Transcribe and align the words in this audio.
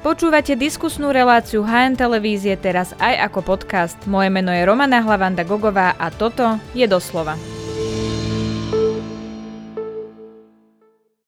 Počúvate 0.00 0.56
diskusnú 0.56 1.12
reláciu 1.12 1.60
HN 1.60 1.92
Televízie 1.92 2.56
teraz 2.56 2.96
aj 2.96 3.20
ako 3.28 3.52
podcast. 3.52 4.00
Moje 4.08 4.32
meno 4.32 4.48
je 4.48 4.64
Romana 4.64 5.04
Hlavanda 5.04 5.44
Gogová 5.44 5.92
a 6.00 6.08
toto 6.08 6.56
je 6.72 6.88
doslova. 6.88 7.36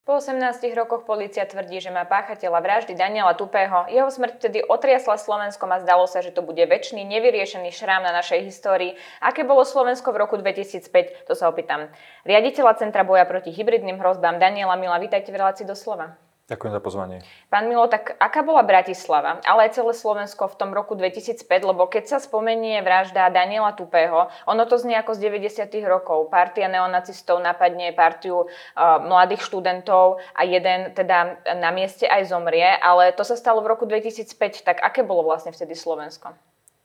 Po 0.08 0.16
18 0.16 0.72
rokoch 0.72 1.04
policia 1.04 1.44
tvrdí, 1.44 1.84
že 1.84 1.92
má 1.92 2.08
páchateľa 2.08 2.64
vraždy 2.64 2.96
Daniela 2.96 3.36
Tupého. 3.36 3.92
Jeho 3.92 4.08
smrť 4.08 4.40
vtedy 4.40 4.64
otriasla 4.64 5.20
Slovenskom 5.20 5.68
a 5.68 5.84
zdalo 5.84 6.08
sa, 6.08 6.24
že 6.24 6.32
to 6.32 6.40
bude 6.40 6.64
väčší, 6.64 7.04
nevyriešený 7.04 7.76
šrám 7.76 8.00
na 8.00 8.16
našej 8.16 8.40
histórii. 8.40 8.96
Aké 9.20 9.44
bolo 9.44 9.68
Slovensko 9.68 10.16
v 10.16 10.24
roku 10.24 10.40
2005? 10.40 11.28
To 11.28 11.36
sa 11.36 11.52
opýtam. 11.52 11.92
Riaditeľa 12.24 12.80
Centra 12.80 13.04
boja 13.04 13.28
proti 13.28 13.52
hybridným 13.52 14.00
hrozbám 14.00 14.40
Daniela 14.40 14.80
Mila, 14.80 14.96
vítajte 14.96 15.28
v 15.28 15.44
relácii 15.44 15.68
doslova. 15.68 16.31
Ďakujem 16.52 16.76
za 16.76 16.84
pozvanie. 16.84 17.18
Pán 17.48 17.64
Milo, 17.64 17.88
tak 17.88 18.12
aká 18.20 18.44
bola 18.44 18.60
Bratislava, 18.60 19.40
ale 19.40 19.72
aj 19.72 19.80
celé 19.80 19.96
Slovensko 19.96 20.52
v 20.52 20.58
tom 20.60 20.76
roku 20.76 20.92
2005, 20.92 21.48
lebo 21.48 21.88
keď 21.88 22.12
sa 22.12 22.18
spomenie 22.20 22.76
vražda 22.84 23.32
Daniela 23.32 23.72
Tupého, 23.72 24.28
ono 24.44 24.68
to 24.68 24.76
znie 24.76 25.00
ako 25.00 25.16
z 25.16 25.32
90. 25.32 25.72
rokov. 25.88 26.28
Partia 26.28 26.68
neonacistov 26.68 27.40
napadne 27.40 27.96
partiu 27.96 28.44
uh, 28.44 29.00
mladých 29.00 29.48
študentov 29.48 30.20
a 30.36 30.44
jeden 30.44 30.92
teda 30.92 31.40
na 31.56 31.72
mieste 31.72 32.04
aj 32.04 32.28
zomrie, 32.28 32.68
ale 32.84 33.16
to 33.16 33.24
sa 33.24 33.32
stalo 33.32 33.64
v 33.64 33.72
roku 33.72 33.88
2005, 33.88 34.60
tak 34.60 34.84
aké 34.84 35.00
bolo 35.00 35.24
vlastne 35.24 35.56
vtedy 35.56 35.72
Slovensko? 35.72 36.36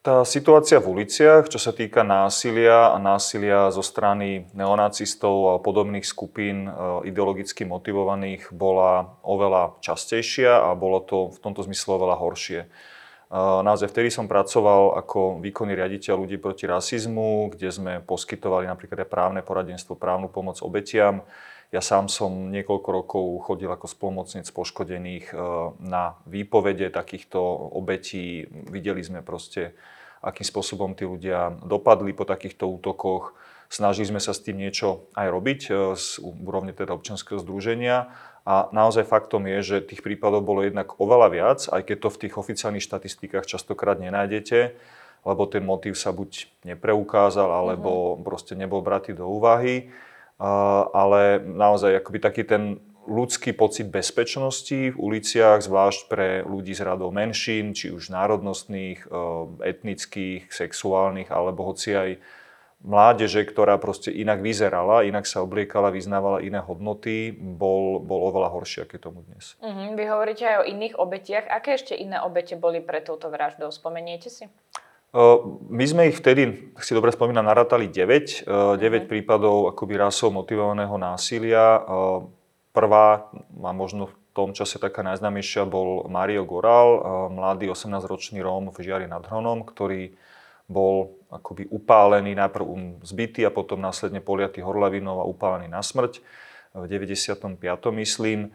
Tá 0.07 0.23
situácia 0.23 0.79
v 0.79 0.95
uliciach, 0.95 1.51
čo 1.51 1.59
sa 1.59 1.75
týka 1.75 1.99
násilia 1.99 2.95
a 2.95 2.97
násilia 2.97 3.67
zo 3.75 3.83
strany 3.83 4.47
neonacistov 4.55 5.35
a 5.51 5.55
podobných 5.59 6.07
skupín 6.07 6.63
e, 6.63 7.11
ideologicky 7.11 7.67
motivovaných 7.67 8.55
bola 8.55 9.19
oveľa 9.27 9.75
častejšia 9.83 10.63
a 10.63 10.71
bolo 10.79 11.03
to 11.03 11.35
v 11.35 11.43
tomto 11.43 11.59
zmysle 11.67 11.99
oveľa 11.99 12.23
horšie. 12.23 12.59
E, 12.63 12.67
naozaj 13.35 13.91
vtedy 13.91 14.07
som 14.07 14.31
pracoval 14.31 14.95
ako 14.95 15.43
výkonný 15.43 15.75
riaditeľ 15.75 16.23
ľudí 16.23 16.39
proti 16.39 16.71
rasizmu, 16.71 17.51
kde 17.51 17.67
sme 17.67 17.93
poskytovali 17.99 18.63
napríklad 18.63 19.03
aj 19.03 19.11
právne 19.11 19.41
poradenstvo, 19.43 19.99
právnu 19.99 20.31
pomoc 20.31 20.63
obetiam. 20.63 21.27
Ja 21.75 21.83
sám 21.83 22.07
som 22.07 22.47
niekoľko 22.47 22.89
rokov 22.95 23.23
chodil 23.43 23.67
ako 23.67 23.91
spolomocnec 23.91 24.47
poškodených 24.55 25.35
e, 25.35 25.37
na 25.83 26.15
výpovede 26.23 26.95
takýchto 26.95 27.43
obetí. 27.75 28.47
Videli 28.71 29.03
sme 29.03 29.19
proste 29.19 29.75
akým 30.21 30.45
spôsobom 30.45 30.93
tí 30.97 31.05
ľudia 31.05 31.57
dopadli 31.63 32.13
po 32.13 32.25
takýchto 32.25 32.67
útokoch. 32.67 33.37
Snažili 33.67 34.07
sme 34.07 34.21
sa 34.23 34.31
s 34.31 34.39
tým 34.39 34.63
niečo 34.63 35.11
aj 35.11 35.27
robiť 35.27 35.59
e, 35.67 35.71
z 35.99 36.23
úrovne 36.23 36.71
teda 36.71 36.95
občanského 36.95 37.35
združenia 37.43 38.07
a 38.47 38.71
naozaj 38.71 39.03
faktom 39.03 39.43
je, 39.43 39.59
že 39.59 39.77
tých 39.83 39.99
prípadov 39.99 40.39
bolo 40.47 40.63
jednak 40.63 40.95
oveľa 41.03 41.27
viac, 41.35 41.59
aj 41.67 41.83
keď 41.83 41.97
to 41.99 42.09
v 42.15 42.19
tých 42.23 42.33
oficiálnych 42.39 42.85
štatistikách 42.87 43.43
častokrát 43.43 43.99
nenájdete, 43.99 44.71
lebo 45.27 45.43
ten 45.51 45.67
motív 45.67 45.99
sa 45.99 46.15
buď 46.15 46.47
nepreukázal, 46.63 47.51
alebo 47.51 48.15
mm-hmm. 48.15 48.23
proste 48.23 48.55
nebol 48.55 48.79
bratý 48.79 49.11
do 49.11 49.27
úvahy. 49.27 49.91
Ale 50.93 51.43
naozaj 51.43 51.99
akoby 51.99 52.19
taký 52.23 52.47
ten 52.47 52.79
ľudský 53.07 53.55
pocit 53.55 53.87
bezpečnosti 53.87 54.91
v 54.91 54.97
uliciach, 54.99 55.63
zvlášť 55.63 56.01
pre 56.11 56.27
ľudí 56.43 56.75
z 56.75 56.83
radov 56.83 57.15
menšín, 57.15 57.71
či 57.71 57.89
už 57.95 58.11
národnostných, 58.11 59.07
eh, 59.07 59.11
etnických, 59.63 60.51
sexuálnych, 60.51 61.31
alebo 61.31 61.63
hoci 61.65 61.95
aj 61.95 62.09
mládeže, 62.83 63.41
ktorá 63.47 63.81
proste 63.81 64.13
inak 64.13 64.43
vyzerala, 64.43 65.01
inak 65.01 65.25
sa 65.25 65.41
obliekala, 65.41 65.89
vyznávala 65.89 66.45
iné 66.45 66.61
hodnoty, 66.61 67.33
bol, 67.33 67.97
bol 67.97 68.29
oveľa 68.29 68.53
horšie, 68.53 68.85
ako 68.85 68.93
je 68.93 69.01
tomu 69.01 69.19
dnes. 69.25 69.57
Uh-huh. 69.57 69.97
Vy 69.97 70.03
hovoríte 70.05 70.45
aj 70.45 70.57
o 70.61 70.67
iných 70.69 70.93
obetiach. 70.99 71.49
Aké 71.49 71.73
ešte 71.73 71.97
iné 71.97 72.21
obete 72.21 72.53
boli 72.53 72.83
pre 72.83 73.01
touto 73.01 73.33
vraždou? 73.33 73.73
Spomeniete 73.73 74.29
si? 74.29 74.45
Eh, 74.45 75.37
my 75.73 75.85
sme 75.89 76.13
ich 76.13 76.21
vtedy, 76.21 76.69
si 76.77 76.93
dobre 76.93 77.09
spomínam, 77.09 77.49
narátali 77.49 77.89
9. 77.89 78.45
9 78.45 78.77
uh-huh. 78.77 79.09
prípadov 79.09 79.73
akoby 79.73 79.97
rasov 79.97 80.29
motivovaného 80.29 80.93
násilia. 81.01 81.81
Prvá, 82.77 83.33
a 83.65 83.71
možno 83.73 84.05
v 84.05 84.15
tom 84.37 84.53
čase 84.53 84.77
taká 84.77 85.01
najznámejšia, 85.01 85.65
bol 85.65 86.05
Mario 86.13 86.45
Goral, 86.45 87.01
mladý 87.33 87.73
18-ročný 87.73 88.37
Róm 88.37 88.69
v 88.69 88.77
Žiari 88.85 89.09
nad 89.09 89.25
Hronom, 89.25 89.65
ktorý 89.65 90.13
bol 90.69 91.17
akoby 91.33 91.73
upálený, 91.73 92.37
najprv 92.37 93.01
zbytý 93.01 93.49
a 93.49 93.55
potom 93.55 93.81
následne 93.81 94.21
poliatý 94.21 94.61
horlavinou 94.61 95.17
a 95.17 95.25
upálený 95.25 95.65
na 95.65 95.81
smrť 95.81 96.21
v 96.77 96.85
95. 96.85 97.57
myslím. 97.97 98.53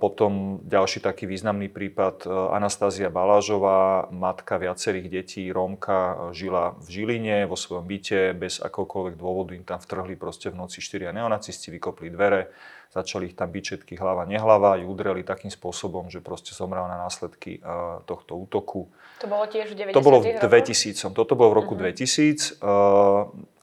Potom 0.00 0.60
ďalší 0.68 1.00
taký 1.00 1.24
významný 1.24 1.72
prípad, 1.72 2.28
Anastázia 2.52 3.08
Balážová, 3.12 4.08
matka 4.12 4.60
viacerých 4.60 5.08
detí, 5.08 5.48
Rómka, 5.48 6.28
žila 6.32 6.76
v 6.76 6.88
Žiline 6.88 7.48
vo 7.48 7.56
svojom 7.56 7.88
byte, 7.88 8.36
bez 8.36 8.60
akokoľvek 8.60 9.16
dôvodu 9.16 9.56
im 9.56 9.64
tam 9.64 9.80
vtrhli 9.80 10.12
proste 10.16 10.52
v 10.52 10.60
noci 10.60 10.84
štyria 10.84 11.08
neonacisti, 11.12 11.72
vykopli 11.72 12.12
dvere, 12.12 12.52
začali 12.94 13.32
ich 13.32 13.36
tam 13.36 13.52
byť 13.52 13.64
všetky 13.64 13.94
hlava, 13.98 14.26
nehlava, 14.28 14.76
ju 14.80 14.86
udreli 14.88 15.22
takým 15.22 15.50
spôsobom, 15.52 16.08
že 16.10 16.24
proste 16.24 16.52
zomrel 16.56 16.86
na 16.88 17.06
následky 17.06 17.60
tohto 18.08 18.36
útoku. 18.36 18.88
To 19.24 19.26
bolo 19.32 19.48
tiež 19.48 19.72
v 19.72 19.88
90 19.88 19.96
To 19.96 20.04
bolo 20.04 20.18
v 20.20 20.36
2000. 20.36 21.16
Toto 21.16 21.32
bolo 21.36 21.56
v 21.56 21.56
roku 21.64 21.72
uh-huh. 21.72 21.88
2000. 21.88 22.60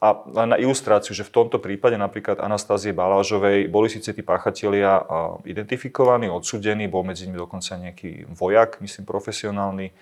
A 0.02 0.08
len 0.34 0.48
na 0.50 0.58
ilustráciu, 0.58 1.14
že 1.14 1.22
v 1.22 1.30
tomto 1.30 1.62
prípade 1.62 1.94
napríklad 1.94 2.42
Anastázie 2.42 2.90
Balážovej 2.90 3.70
boli 3.70 3.86
síce 3.86 4.10
tí 4.10 4.20
páchatelia 4.26 4.98
identifikovaní, 5.46 6.26
odsudení, 6.26 6.90
bol 6.90 7.06
medzi 7.06 7.30
nimi 7.30 7.38
dokonca 7.38 7.78
nejaký 7.78 8.26
vojak, 8.34 8.82
myslím 8.82 9.06
profesionálny, 9.06 9.94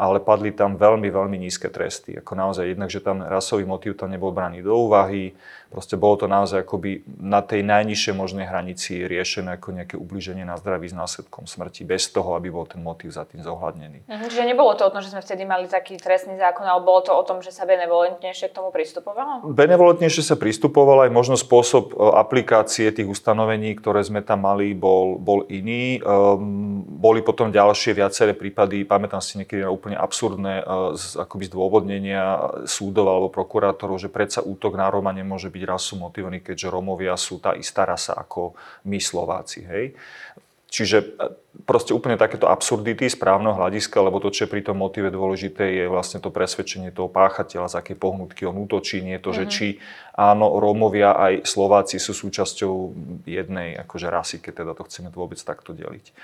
ale 0.00 0.16
padli 0.24 0.56
tam 0.56 0.80
veľmi, 0.80 1.12
veľmi 1.12 1.36
nízke 1.36 1.68
tresty. 1.68 2.16
Ako 2.16 2.32
naozaj 2.32 2.72
jednak, 2.72 2.88
že 2.88 3.04
tam 3.04 3.20
rasový 3.20 3.68
motív 3.68 4.00
tam 4.00 4.08
nebol 4.08 4.32
braný 4.32 4.64
do 4.64 4.72
úvahy, 4.72 5.36
proste 5.70 5.94
bolo 5.94 6.18
to 6.18 6.26
naozaj 6.26 6.66
akoby 6.66 7.06
na 7.06 7.44
tej 7.44 7.62
najnižšej 7.62 8.14
možnej 8.16 8.48
hranici 8.48 9.06
riešené 9.06 9.60
ako 9.60 9.76
nejaké 9.76 9.94
ubliženie 9.94 10.42
na 10.42 10.58
zdraví 10.58 10.90
s 10.90 10.96
následkom 10.96 11.46
smrti, 11.46 11.86
bez 11.86 12.10
toho, 12.10 12.34
aby 12.34 12.50
bol 12.50 12.66
ten 12.66 12.82
motív 12.82 13.14
za 13.14 13.22
tým 13.22 13.44
zohľadnený. 13.44 14.08
Mhm, 14.10 14.26
čiže 14.32 14.44
nebolo 14.50 14.74
to 14.74 14.88
o 14.88 14.90
tom, 14.90 15.04
že 15.04 15.14
sme 15.14 15.22
vtedy 15.22 15.46
mali 15.46 15.70
taký 15.70 15.94
trestný 15.94 16.34
zákon, 16.40 16.66
ale 16.66 16.82
bolo 16.82 17.06
to 17.06 17.12
o 17.14 17.22
tom, 17.22 17.38
že 17.44 17.54
sa 17.54 17.68
benevolentnejšie 17.70 18.50
k 18.50 18.56
tomu 18.56 18.74
pristupovalo? 18.74 19.46
Benevolentnejšie 19.52 20.26
sa 20.26 20.34
pristupovalo 20.34 21.06
aj 21.06 21.12
možno 21.14 21.38
spôsob 21.38 21.94
e, 21.94 22.18
aplikácie 22.18 22.90
tých 22.90 23.06
ustanovení, 23.06 23.78
ktoré 23.78 24.02
sme 24.02 24.26
tam 24.26 24.42
mali, 24.48 24.74
bol, 24.74 25.22
bol 25.22 25.46
iný. 25.46 26.02
Um, 26.02 26.82
boli 26.82 27.22
potom 27.22 27.54
ďalšie 27.54 27.94
viaceré 27.94 28.34
prípady, 28.34 28.82
pamätám 28.82 29.22
si 29.22 29.38
niekedy 29.38 29.62
na 29.62 29.70
úplne 29.70 29.89
úplne 29.90 29.98
absurdné 29.98 30.54
e, 30.62 30.64
z, 30.94 31.18
akoby 31.18 31.44
zdôvodnenia 31.50 32.24
súdov 32.70 33.10
alebo 33.10 33.28
prokurátorov, 33.34 33.98
že 33.98 34.06
predsa 34.06 34.38
útok 34.46 34.78
na 34.78 34.86
Roma 34.86 35.10
nemôže 35.10 35.50
byť 35.50 35.62
rasu 35.66 35.98
motivovaný, 35.98 36.38
keďže 36.46 36.70
Romovia 36.70 37.18
sú 37.18 37.42
tá 37.42 37.58
istá 37.58 37.82
rasa 37.82 38.14
ako 38.14 38.54
my 38.86 39.02
Slováci. 39.02 39.66
Hej? 39.66 39.98
Čiže 40.70 40.98
e, 41.02 41.06
proste 41.66 41.90
úplne 41.90 42.14
takéto 42.14 42.46
absurdity 42.46 43.10
z 43.10 43.18
právneho 43.18 43.58
hľadiska, 43.58 43.98
lebo 43.98 44.22
to, 44.22 44.30
čo 44.30 44.46
je 44.46 44.52
pri 44.54 44.62
tom 44.62 44.78
motive 44.78 45.10
dôležité, 45.10 45.66
je 45.66 45.84
vlastne 45.90 46.22
to 46.22 46.30
presvedčenie 46.30 46.94
toho 46.94 47.10
páchateľa, 47.10 47.74
z 47.74 47.78
akej 47.82 47.96
pohnutky 47.98 48.46
on 48.46 48.54
útočí, 48.54 49.02
nie 49.02 49.18
to, 49.18 49.34
mm-hmm. 49.34 49.38
že 49.38 49.44
mhm. 49.44 49.50
či 49.50 49.66
áno, 50.14 50.62
Rómovia 50.62 51.18
aj 51.18 51.44
Slováci 51.44 51.98
sú 51.98 52.14
súčasťou 52.14 52.74
jednej 53.26 53.74
akože 53.82 54.06
rasy, 54.08 54.38
keď 54.38 54.62
teda 54.62 54.72
to 54.78 54.86
chceme 54.86 55.10
vôbec 55.10 55.42
takto 55.42 55.74
deliť. 55.74 56.14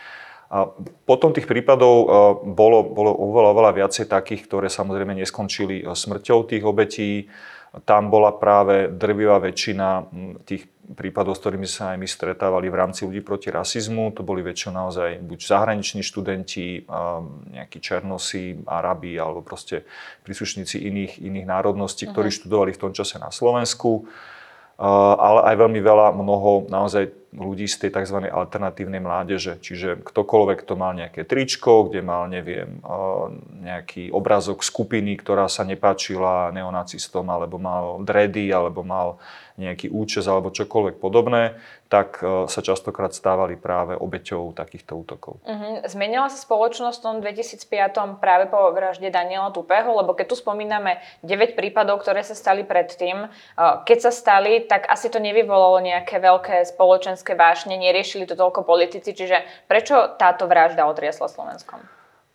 A 0.46 0.70
potom 1.10 1.34
tých 1.34 1.50
prípadov 1.50 1.94
e, 1.98 2.06
bolo, 2.46 2.86
bolo 2.86 3.10
oveľa, 3.18 3.50
oveľa 3.50 3.72
viacej 3.82 4.06
takých, 4.06 4.46
ktoré 4.46 4.70
samozrejme 4.70 5.10
neskončili 5.18 5.82
smrťou 5.82 6.46
tých 6.46 6.62
obetí. 6.62 7.26
Tam 7.82 8.08
bola 8.14 8.30
práve 8.30 8.88
drvivá 8.94 9.42
väčšina 9.42 10.06
tých 10.46 10.70
prípadov, 10.94 11.34
s 11.34 11.42
ktorými 11.42 11.66
sa 11.66 11.96
aj 11.96 11.98
my 11.98 12.06
stretávali 12.06 12.70
v 12.70 12.78
rámci 12.78 13.02
ľudí 13.02 13.24
proti 13.24 13.50
rasizmu. 13.50 14.14
To 14.14 14.22
boli 14.22 14.46
väčšinou 14.46 14.86
naozaj 14.86 15.18
buď 15.18 15.38
zahraniční 15.42 16.06
študenti, 16.06 16.86
nejakí 17.50 17.82
černosi, 17.82 18.62
arabi 18.62 19.18
alebo 19.18 19.42
proste 19.42 19.82
príslušníci 20.22 20.78
iných, 20.78 21.12
iných 21.18 21.46
národností, 21.48 22.06
ktorí 22.06 22.30
uh-huh. 22.30 22.38
študovali 22.38 22.70
v 22.70 22.80
tom 22.86 22.92
čase 22.94 23.18
na 23.18 23.34
Slovensku. 23.34 24.06
Ale 25.18 25.40
aj 25.48 25.56
veľmi 25.56 25.80
veľa, 25.80 26.12
mnoho 26.12 26.68
naozaj 26.68 27.08
ľudí 27.36 27.68
z 27.68 27.86
tej 27.86 27.90
tzv. 28.00 28.26
alternatívnej 28.26 28.98
mládeže. 28.98 29.60
Čiže 29.60 30.00
ktokoľvek, 30.02 30.58
kto 30.64 30.74
mal 30.74 30.96
nejaké 30.96 31.22
tričko, 31.28 31.86
kde 31.86 32.00
mal, 32.00 32.26
neviem, 32.32 32.80
nejaký 33.62 34.10
obrazok 34.10 34.64
skupiny, 34.64 35.20
ktorá 35.20 35.46
sa 35.46 35.62
nepáčila 35.62 36.50
neonacistom, 36.50 37.28
alebo 37.28 37.60
mal 37.60 38.00
dredy, 38.02 38.48
alebo 38.50 38.80
mal 38.80 39.20
nejaký 39.56 39.88
účes 39.88 40.28
alebo 40.28 40.52
čokoľvek 40.52 41.00
podobné, 41.00 41.56
tak 41.88 42.20
e, 42.20 42.44
sa 42.50 42.60
častokrát 42.60 43.16
stávali 43.16 43.56
práve 43.56 43.96
obeťou 43.96 44.52
takýchto 44.52 45.00
útokov. 45.00 45.40
Uh-huh. 45.42 45.80
Zmenila 45.88 46.28
sa 46.28 46.36
spoločnosť 46.36 46.98
v 47.00 47.04
tom 47.04 47.16
2005 47.24 48.20
práve 48.20 48.50
po 48.52 48.58
vražde 48.74 49.08
Daniela 49.08 49.48
Tupého, 49.54 49.88
lebo 49.96 50.12
keď 50.12 50.34
tu 50.34 50.36
spomíname 50.36 51.00
9 51.24 51.56
prípadov, 51.56 52.04
ktoré 52.04 52.20
sa 52.20 52.36
stali 52.36 52.68
predtým, 52.68 53.26
e, 53.26 53.28
keď 53.88 53.98
sa 54.10 54.12
stali, 54.12 54.68
tak 54.68 54.84
asi 54.92 55.08
to 55.08 55.16
nevyvolalo 55.22 55.80
nejaké 55.80 56.20
veľké 56.20 56.68
spoločenské 56.68 57.25
spoločenské 57.26 57.34
vášne, 57.34 57.74
neriešili 57.74 58.30
to 58.30 58.38
toľko 58.38 58.62
politici, 58.62 59.10
čiže 59.10 59.42
prečo 59.66 60.14
táto 60.14 60.46
vražda 60.46 60.86
otriasla 60.86 61.26
Slovenskom? 61.26 61.82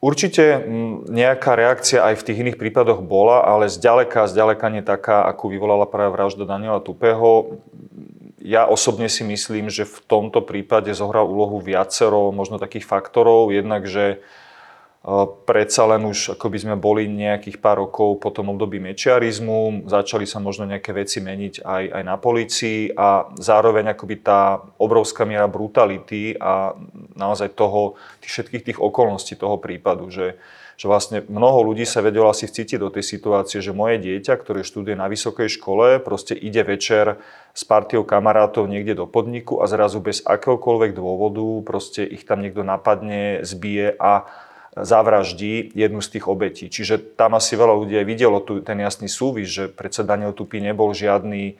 Určite 0.01 0.65
nejaká 1.07 1.53
reakcia 1.55 2.01
aj 2.01 2.19
v 2.19 2.25
tých 2.25 2.41
iných 2.41 2.57
prípadoch 2.57 3.05
bola, 3.05 3.45
ale 3.45 3.69
zďaleka, 3.69 4.27
zďaleka 4.27 4.67
nie 4.73 4.83
taká, 4.83 5.23
akú 5.29 5.47
vyvolala 5.47 5.85
práve 5.85 6.11
vražda 6.17 6.43
Daniela 6.43 6.81
Tupého. 6.81 7.61
Ja 8.41 8.65
osobne 8.65 9.05
si 9.07 9.21
myslím, 9.21 9.69
že 9.69 9.85
v 9.85 10.01
tomto 10.09 10.41
prípade 10.41 10.89
zohral 10.97 11.29
úlohu 11.29 11.61
viacero 11.61 12.33
možno 12.33 12.57
takých 12.57 12.89
faktorov. 12.89 13.53
Jednak, 13.53 13.85
že 13.85 14.25
predsa 15.49 15.89
len 15.89 16.05
už 16.05 16.37
ako 16.37 16.53
by 16.53 16.57
sme 16.61 16.75
boli 16.77 17.09
nejakých 17.09 17.57
pár 17.57 17.81
rokov 17.81 18.21
po 18.21 18.29
tom 18.29 18.53
období 18.53 18.77
mečiarizmu, 18.77 19.89
začali 19.89 20.29
sa 20.29 20.37
možno 20.37 20.69
nejaké 20.69 20.93
veci 20.93 21.17
meniť 21.17 21.65
aj, 21.65 21.83
aj 21.89 22.03
na 22.05 22.21
policii 22.21 22.93
a 22.93 23.25
zároveň 23.33 23.97
akoby 23.97 24.21
tá 24.21 24.61
obrovská 24.77 25.25
miera 25.25 25.49
brutality 25.49 26.37
a 26.37 26.77
naozaj 27.17 27.57
toho, 27.57 27.97
tých 28.21 28.29
všetkých 28.29 28.65
tých 28.69 28.77
okolností 28.77 29.33
toho 29.41 29.57
prípadu, 29.57 30.13
že, 30.13 30.37
že 30.77 30.85
vlastne 30.85 31.25
mnoho 31.25 31.73
ľudí 31.73 31.81
sa 31.81 32.05
vedelo 32.05 32.29
asi 32.29 32.45
vcítiť 32.45 32.77
do 32.77 32.93
tej 32.93 33.01
situácie, 33.01 33.57
že 33.57 33.73
moje 33.73 33.97
dieťa, 34.05 34.37
ktoré 34.37 34.61
študuje 34.61 34.93
na 34.93 35.09
vysokej 35.09 35.49
škole, 35.49 35.97
proste 35.97 36.37
ide 36.37 36.61
večer 36.61 37.17
s 37.57 37.65
partiou 37.65 38.05
kamarátov 38.05 38.69
niekde 38.69 39.01
do 39.01 39.09
podniku 39.09 39.65
a 39.65 39.69
zrazu 39.69 39.97
bez 39.97 40.21
akéhokoľvek 40.21 40.93
dôvodu 40.93 41.65
proste 41.65 42.05
ich 42.05 42.21
tam 42.21 42.45
niekto 42.45 42.61
napadne, 42.61 43.41
zbije 43.41 43.97
a 43.97 44.29
zavraždí 44.75 45.75
jednu 45.75 45.99
z 45.99 46.09
tých 46.17 46.25
obetí. 46.31 46.65
Čiže 46.71 47.19
tam 47.19 47.35
asi 47.35 47.59
veľa 47.59 47.75
ľudí 47.75 47.95
aj 47.99 48.07
videlo 48.07 48.39
tu, 48.39 48.63
ten 48.63 48.79
jasný 48.79 49.11
súvis, 49.11 49.51
že 49.51 49.67
predsa 49.67 50.07
Daniel 50.07 50.31
Tupy 50.31 50.63
nebol 50.63 50.95
žiadny 50.95 51.59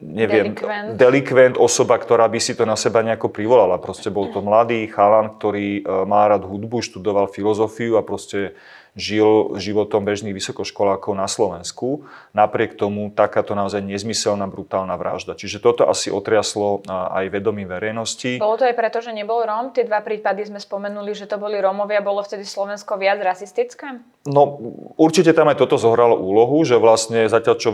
neviem, 0.00 0.54
delikvent. 0.54 0.96
delikvent, 0.96 1.56
osoba, 1.60 2.00
ktorá 2.00 2.26
by 2.30 2.40
si 2.40 2.56
to 2.56 2.64
na 2.64 2.78
seba 2.78 3.04
nejako 3.04 3.28
privolala. 3.28 3.76
Proste 3.82 4.08
bol 4.08 4.32
to 4.32 4.40
mladý 4.40 4.88
chalan, 4.88 5.36
ktorý 5.36 5.82
e, 5.84 6.06
má 6.08 6.26
rád 6.30 6.48
hudbu, 6.48 6.80
študoval 6.80 7.28
filozofiu 7.28 8.00
a 8.00 8.02
proste 8.02 8.56
žil 8.96 9.60
životom 9.60 10.08
bežných 10.08 10.32
vysokoškolákov 10.32 11.12
na 11.12 11.28
Slovensku. 11.28 12.08
Napriek 12.32 12.80
tomu 12.80 13.12
takáto 13.12 13.52
naozaj 13.52 13.84
nezmyselná, 13.84 14.48
brutálna 14.48 14.96
vražda. 14.96 15.36
Čiže 15.36 15.60
toto 15.60 15.84
asi 15.84 16.08
otriaslo 16.08 16.80
aj 16.88 17.28
vedomí 17.28 17.68
verejnosti. 17.68 18.40
Bolo 18.40 18.56
to 18.56 18.64
aj 18.64 18.72
preto, 18.72 19.04
že 19.04 19.12
nebol 19.12 19.44
Róm? 19.44 19.76
Tie 19.76 19.84
dva 19.84 20.00
prípady 20.00 20.48
sme 20.48 20.56
spomenuli, 20.56 21.12
že 21.12 21.28
to 21.28 21.36
boli 21.36 21.60
Rómovia. 21.60 22.00
Bolo 22.00 22.24
vtedy 22.24 22.48
Slovensko 22.48 22.96
viac 22.96 23.20
rasistické? 23.20 24.00
No, 24.24 24.56
určite 24.96 25.36
tam 25.36 25.52
aj 25.52 25.60
toto 25.60 25.76
zohralo 25.76 26.16
úlohu, 26.16 26.64
že 26.64 26.80
vlastne 26.80 27.28
zatiaľ, 27.28 27.56
čo 27.60 27.70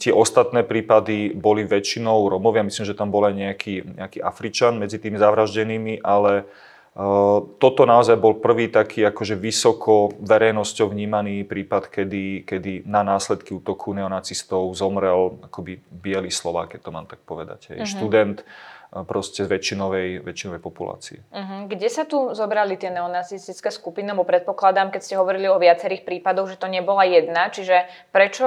tie 0.00 0.16
ostatné 0.16 0.64
prípady 0.64 1.36
boli 1.36 1.68
väčšinou 1.68 2.32
Rómovia, 2.32 2.64
myslím, 2.64 2.88
že 2.88 2.96
tam 2.96 3.12
bol 3.12 3.28
aj 3.28 3.36
nejaký, 3.36 4.00
nejaký 4.00 4.18
Afričan 4.24 4.80
medzi 4.80 4.96
tými 4.96 5.20
zavraždenými, 5.20 6.00
ale 6.00 6.48
toto 7.58 7.82
naozaj 7.90 8.14
bol 8.22 8.38
prvý 8.38 8.70
taký 8.70 9.02
akože 9.02 9.34
vysoko 9.34 10.14
verejnosťou 10.22 10.94
vnímaný 10.94 11.42
prípad, 11.42 11.90
kedy, 11.90 12.46
kedy 12.46 12.86
na 12.86 13.02
následky 13.02 13.50
útoku 13.50 13.90
neonacistov 13.90 14.70
zomrel 14.78 15.42
akoby 15.42 15.82
biely 15.90 16.30
Slovák, 16.30 16.78
keď 16.78 16.80
to 16.86 16.94
mám 16.94 17.10
tak 17.10 17.18
povedať. 17.26 17.74
Uh-huh. 17.74 17.82
Študent 17.82 18.46
proste 19.10 19.42
z 19.42 19.50
väčšinovej, 19.50 20.22
väčšinovej 20.22 20.62
populácie. 20.62 21.18
Uh-huh. 21.34 21.66
Kde 21.66 21.90
sa 21.90 22.06
tu 22.06 22.30
zobrali 22.30 22.78
tie 22.78 22.94
neonacistické 22.94 23.74
skupiny? 23.74 24.14
Lebo 24.14 24.22
predpokladám, 24.22 24.94
keď 24.94 25.00
ste 25.02 25.18
hovorili 25.18 25.50
o 25.50 25.58
viacerých 25.58 26.06
prípadoch, 26.06 26.54
že 26.54 26.62
to 26.62 26.70
nebola 26.70 27.02
jedna. 27.02 27.50
Čiže 27.50 27.90
prečo 28.14 28.46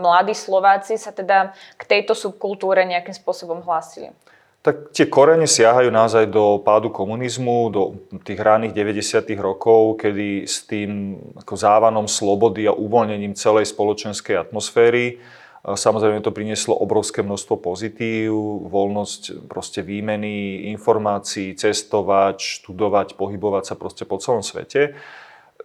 mladí 0.00 0.32
Slováci 0.32 0.96
sa 0.96 1.12
teda 1.12 1.52
k 1.76 1.82
tejto 1.84 2.16
subkultúre 2.16 2.88
nejakým 2.88 3.12
spôsobom 3.12 3.60
hlásili? 3.60 4.16
Tak 4.62 4.94
tie 4.94 5.10
korene 5.10 5.50
siahajú 5.50 5.90
naozaj 5.90 6.30
do 6.30 6.62
pádu 6.62 6.94
komunizmu, 6.94 7.68
do 7.74 7.82
tých 8.22 8.38
raných 8.38 8.72
90. 8.72 9.34
rokov, 9.42 9.98
kedy 9.98 10.46
s 10.46 10.62
tým 10.70 11.18
ako 11.42 11.54
závanom 11.58 12.06
slobody 12.06 12.70
a 12.70 12.72
uvoľnením 12.72 13.34
celej 13.34 13.74
spoločenskej 13.74 14.38
atmosféry 14.38 15.18
Samozrejme 15.62 16.26
to 16.26 16.34
prinieslo 16.34 16.74
obrovské 16.74 17.22
množstvo 17.22 17.54
pozitív, 17.62 18.34
voľnosť 18.66 19.46
proste 19.46 19.78
výmeny 19.78 20.66
informácií, 20.74 21.54
cestovať, 21.54 22.42
študovať, 22.42 23.14
pohybovať 23.14 23.70
sa 23.70 23.74
proste 23.78 24.02
po 24.02 24.18
celom 24.18 24.42
svete 24.42 24.98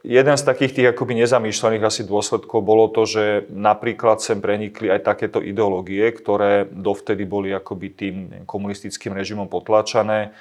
jeden 0.07 0.35
z 0.39 0.43
takých 0.47 0.71
tých 0.71 0.87
akoby 0.95 1.19
nezamýšľaných 1.19 1.83
asi 1.83 2.01
dôsledkov 2.07 2.63
bolo 2.63 2.87
to, 2.87 3.03
že 3.03 3.25
napríklad 3.51 4.23
sem 4.23 4.39
prenikli 4.39 4.87
aj 4.87 5.03
takéto 5.03 5.43
ideológie, 5.43 6.07
ktoré 6.15 6.63
dovtedy 6.63 7.27
boli 7.27 7.51
akoby 7.51 7.87
tým 7.91 8.15
komunistickým 8.47 9.11
režimom 9.11 9.51
potláčané. 9.51 10.31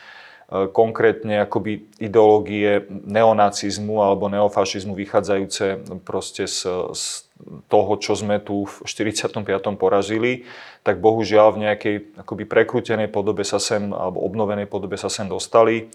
E, 0.47 0.71
konkrétne 0.71 1.43
akoby 1.43 1.91
ideológie 1.99 2.87
neonacizmu 2.87 3.99
alebo 3.99 4.31
neofašizmu 4.31 4.95
vychádzajúce 4.95 5.99
proste 6.07 6.47
z, 6.47 6.71
z 6.95 7.27
toho, 7.67 7.93
čo 7.99 8.15
sme 8.15 8.39
tu 8.39 8.71
v 8.71 8.75
45. 8.87 9.43
porazili, 9.75 10.47
tak 10.87 11.03
bohužiaľ 11.03 11.59
v 11.59 11.63
nejakej 11.67 11.97
akoby 12.23 12.47
prekrútenej 12.47 13.11
podobe 13.11 13.43
sa 13.43 13.59
sem, 13.59 13.91
alebo 13.91 14.23
obnovenej 14.23 14.71
podobe 14.71 14.95
sa 14.95 15.11
sem 15.11 15.27
dostali. 15.27 15.91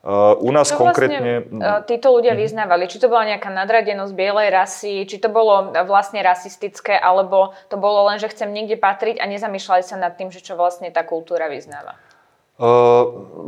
Uh, 0.00 0.32
u 0.40 0.48
nás 0.48 0.72
čo 0.72 0.80
konkrétne... 0.80 1.44
Vlastne, 1.44 1.84
títo 1.84 2.08
ľudia 2.08 2.32
mhm. 2.32 2.40
vyznávali? 2.40 2.88
Či 2.88 3.04
to 3.04 3.12
bola 3.12 3.36
nejaká 3.36 3.52
nadradenosť 3.52 4.12
bielej 4.16 4.48
rasy, 4.48 5.04
či 5.04 5.20
to 5.20 5.28
bolo 5.28 5.76
vlastne 5.84 6.24
rasistické, 6.24 6.96
alebo 6.96 7.52
to 7.68 7.76
bolo 7.76 8.08
len, 8.08 8.16
že 8.16 8.32
chcem 8.32 8.48
niekde 8.48 8.80
patriť 8.80 9.20
a 9.20 9.28
nezamýšľali 9.28 9.84
sa 9.84 10.00
nad 10.00 10.16
tým, 10.16 10.32
že 10.32 10.40
čo 10.40 10.56
vlastne 10.56 10.88
tá 10.88 11.04
kultúra 11.04 11.52
vyznáva? 11.52 12.00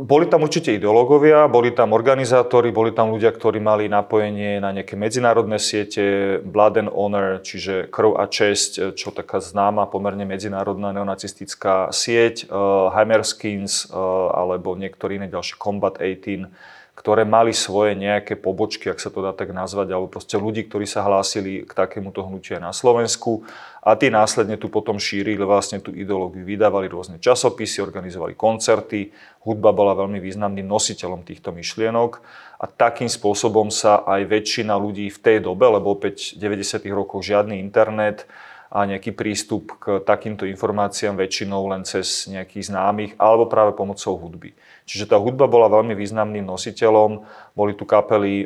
Boli 0.03 0.25
tam 0.25 0.41
určite 0.41 0.73
ideológovia, 0.73 1.45
boli 1.45 1.69
tam 1.69 1.93
organizátori, 1.93 2.73
boli 2.73 2.89
tam 2.97 3.13
ľudia, 3.13 3.29
ktorí 3.29 3.61
mali 3.61 3.85
napojenie 3.85 4.57
na 4.57 4.73
nejaké 4.73 4.97
medzinárodné 4.97 5.61
siete, 5.61 6.41
Blood 6.41 6.81
and 6.81 6.89
Honor, 6.89 7.37
čiže 7.45 7.93
krv 7.93 8.17
a 8.17 8.25
česť, 8.25 8.97
čo 8.97 9.13
taká 9.13 9.37
známa 9.37 9.85
pomerne 9.85 10.25
medzinárodná 10.25 10.89
neonacistická 10.97 11.93
sieť, 11.93 12.49
Heimerskins 12.89 13.93
alebo 14.33 14.73
niektorí 14.73 15.21
iné 15.21 15.29
ďalšie 15.29 15.61
Combat 15.61 15.93
18, 16.01 16.49
ktoré 16.93 17.25
mali 17.25 17.57
svoje 17.57 17.97
nejaké 17.97 18.37
pobočky, 18.37 18.85
ak 18.85 19.01
sa 19.01 19.09
to 19.09 19.25
dá 19.25 19.33
tak 19.33 19.49
nazvať, 19.49 19.89
alebo 19.89 20.13
proste 20.13 20.37
ľudí, 20.37 20.69
ktorí 20.69 20.85
sa 20.85 21.01
hlásili 21.01 21.65
k 21.65 21.71
takémuto 21.73 22.21
hnutiu 22.21 22.61
na 22.61 22.69
Slovensku 22.69 23.41
a 23.81 23.97
tí 23.97 24.13
následne 24.13 24.61
tu 24.61 24.69
potom 24.69 25.01
šírili 25.01 25.41
vlastne 25.41 25.81
tú 25.81 25.89
ideológiu, 25.89 26.45
vydávali 26.45 26.85
rôzne 26.85 27.17
časopisy, 27.17 27.81
organizovali 27.81 28.37
koncerty, 28.37 29.09
hudba 29.41 29.73
bola 29.73 29.97
veľmi 29.97 30.21
významným 30.21 30.69
nositeľom 30.69 31.25
týchto 31.25 31.49
myšlienok 31.49 32.21
a 32.61 32.69
takým 32.69 33.09
spôsobom 33.09 33.73
sa 33.73 34.05
aj 34.05 34.29
väčšina 34.29 34.77
ľudí 34.77 35.09
v 35.09 35.17
tej 35.17 35.37
dobe, 35.41 35.65
lebo 35.65 35.97
opäť 35.97 36.37
v 36.37 36.61
90. 36.61 36.85
rokoch 36.93 37.25
žiadny 37.25 37.57
internet, 37.57 38.29
a 38.73 38.89
nejaký 38.89 39.13
prístup 39.13 39.77
k 39.77 40.01
takýmto 40.01 40.49
informáciám 40.49 41.13
väčšinou 41.13 41.69
len 41.69 41.85
cez 41.85 42.25
nejakých 42.25 42.73
známych 42.73 43.11
alebo 43.21 43.45
práve 43.45 43.77
pomocou 43.77 44.17
hudby. 44.17 44.57
Čiže 44.83 45.07
tá 45.07 45.15
hudba 45.15 45.47
bola 45.47 45.71
veľmi 45.71 45.95
významným 45.95 46.43
nositeľom. 46.43 47.23
Boli 47.55 47.73
tu 47.79 47.87
kapely, 47.87 48.43
e, 48.43 48.45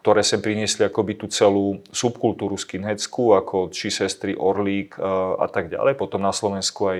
ktoré 0.00 0.24
sem 0.24 0.40
priniesli 0.40 0.88
akoby 0.88 1.20
tú 1.20 1.26
celú 1.28 1.84
subkultúru 1.92 2.56
skinheadskú, 2.56 3.36
ako 3.36 3.68
či 3.68 3.92
sestry 3.92 4.32
Orlík 4.32 4.96
e, 4.96 5.04
a 5.36 5.46
tak 5.52 5.68
ďalej. 5.68 6.00
Potom 6.00 6.24
na 6.24 6.32
Slovensku 6.32 6.88
aj 6.88 6.98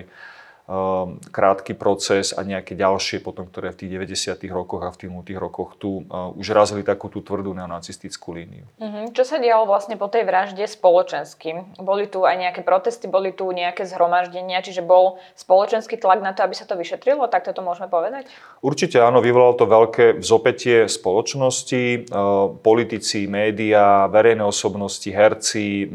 krátky 1.30 1.78
proces 1.78 2.34
a 2.34 2.42
nejaké 2.42 2.74
ďalšie 2.74 3.22
potom, 3.22 3.46
ktoré 3.46 3.70
v 3.70 3.86
tých 3.86 3.90
90. 4.18 4.34
rokoch 4.50 4.82
a 4.82 4.90
v 4.90 4.98
tých 4.98 5.10
tých 5.22 5.38
rokoch 5.38 5.78
tu 5.78 6.02
uh, 6.02 6.34
už 6.34 6.50
razili 6.50 6.82
takú 6.82 7.06
tú 7.06 7.22
tvrdú 7.22 7.54
neonacistickú 7.54 8.34
líniu. 8.34 8.66
Uh-huh. 8.82 9.06
Čo 9.14 9.22
sa 9.22 9.36
dialo 9.38 9.62
vlastne 9.62 9.94
po 9.94 10.10
tej 10.10 10.26
vražde 10.26 10.66
spoločensky? 10.66 11.78
Boli 11.78 12.10
tu 12.10 12.26
aj 12.26 12.34
nejaké 12.42 12.66
protesty, 12.66 13.06
boli 13.06 13.30
tu 13.30 13.46
nejaké 13.46 13.86
zhromaždenia, 13.86 14.58
čiže 14.58 14.82
bol 14.82 15.22
spoločenský 15.38 16.02
tlak 16.02 16.18
na 16.18 16.34
to, 16.34 16.42
aby 16.42 16.58
sa 16.58 16.66
to 16.66 16.74
vyšetrilo? 16.74 17.30
Tak 17.30 17.46
to 17.46 17.62
môžeme 17.62 17.86
povedať? 17.86 18.26
Určite 18.58 18.98
áno, 18.98 19.22
vyvolalo 19.22 19.54
to 19.54 19.70
veľké 19.70 20.18
vzopetie 20.18 20.90
spoločnosti. 20.90 22.10
Uh, 22.10 22.58
politici, 22.58 23.30
médiá, 23.30 24.10
verejné 24.10 24.42
osobnosti, 24.42 25.06
herci, 25.06 25.86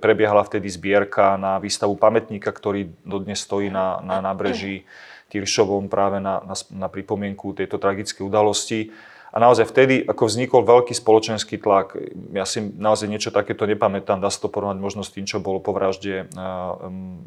prebiehala 0.00 0.40
vtedy 0.48 0.72
zbierka 0.72 1.36
na 1.36 1.60
výstavu 1.60 1.92
pamätníka, 2.00 2.48
ktorý 2.48 2.88
dodnes 3.04 3.44
stojí 3.44 3.68
na, 3.68 4.00
na 4.00 4.13
na 4.14 4.30
nábreží 4.30 4.86
Tiršovom 5.34 5.90
práve 5.90 6.22
na, 6.22 6.38
na, 6.46 6.54
na 6.70 6.86
pripomienku 6.86 7.58
tejto 7.58 7.82
tragickej 7.82 8.22
udalosti. 8.22 8.94
A 9.34 9.42
naozaj 9.42 9.66
vtedy 9.66 10.06
ako 10.06 10.30
vznikol 10.30 10.62
veľký 10.62 10.94
spoločenský 10.94 11.58
tlak. 11.58 11.98
Ja 12.30 12.46
si 12.46 12.62
naozaj 12.62 13.10
niečo 13.10 13.34
takéto 13.34 13.66
nepamätám, 13.66 14.22
dá 14.22 14.30
sa 14.30 14.38
to 14.38 14.46
porovnať 14.46 14.78
možno 14.78 15.02
s 15.02 15.10
tým, 15.10 15.26
čo 15.26 15.42
bolo 15.42 15.58
po 15.58 15.74
vražde 15.74 16.30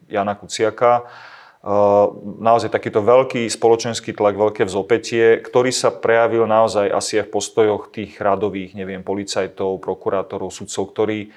Jana 0.07 0.33
Kuciaka. 0.39 1.03
Naozaj 2.39 2.71
takýto 2.71 3.03
veľký 3.03 3.51
spoločenský 3.51 4.15
tlak, 4.15 4.39
veľké 4.39 4.63
vzopetie, 4.63 5.43
ktorý 5.43 5.75
sa 5.75 5.91
prejavil 5.91 6.47
naozaj 6.47 6.87
asi 6.87 7.19
aj 7.19 7.27
v 7.27 7.33
postojoch 7.33 7.91
tých 7.91 8.15
radových, 8.23 8.71
neviem, 8.71 9.03
policajtov, 9.03 9.83
prokurátorov, 9.83 10.47
sudcov, 10.47 10.95
ktorí 10.95 11.35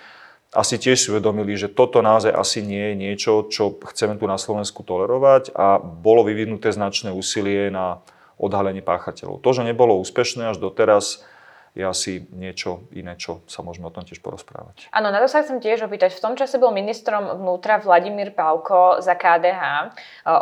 asi 0.50 0.83
tiež 0.83 0.99
si 0.99 1.09
uvedomili, 1.14 1.54
že 1.54 1.71
toto 1.71 2.02
naozaj 2.02 2.35
asi 2.35 2.59
nie 2.66 2.90
je 2.90 2.95
niečo, 2.99 3.33
čo 3.47 3.78
chceme 3.78 4.19
tu 4.19 4.26
na 4.26 4.35
Slovensku 4.35 4.83
tolerovať 4.83 5.54
a 5.54 5.78
bolo 5.78 6.26
vyvinuté 6.26 6.75
značné 6.75 7.14
úsilie 7.14 7.71
na 7.71 8.02
odhalenie 8.35 8.83
páchateľov. 8.83 9.38
To, 9.45 9.50
že 9.54 9.62
nebolo 9.62 10.00
úspešné 10.02 10.50
až 10.50 10.59
doteraz, 10.59 11.23
je 11.71 11.87
asi 11.87 12.26
niečo 12.35 12.90
iné, 12.90 13.14
čo 13.14 13.47
sa 13.47 13.62
môžeme 13.62 13.87
o 13.87 13.95
tom 13.95 14.02
tiež 14.02 14.19
porozprávať. 14.19 14.90
Áno, 14.90 15.14
na 15.14 15.23
to 15.23 15.30
sa 15.30 15.47
chcem 15.47 15.62
tiež 15.62 15.87
opýtať. 15.87 16.19
V 16.19 16.25
tom 16.26 16.35
čase 16.35 16.59
bol 16.59 16.75
ministrom 16.75 17.30
vnútra 17.38 17.78
Vladimír 17.78 18.35
Pálko 18.35 18.99
za 18.99 19.14
KDH. 19.14 19.95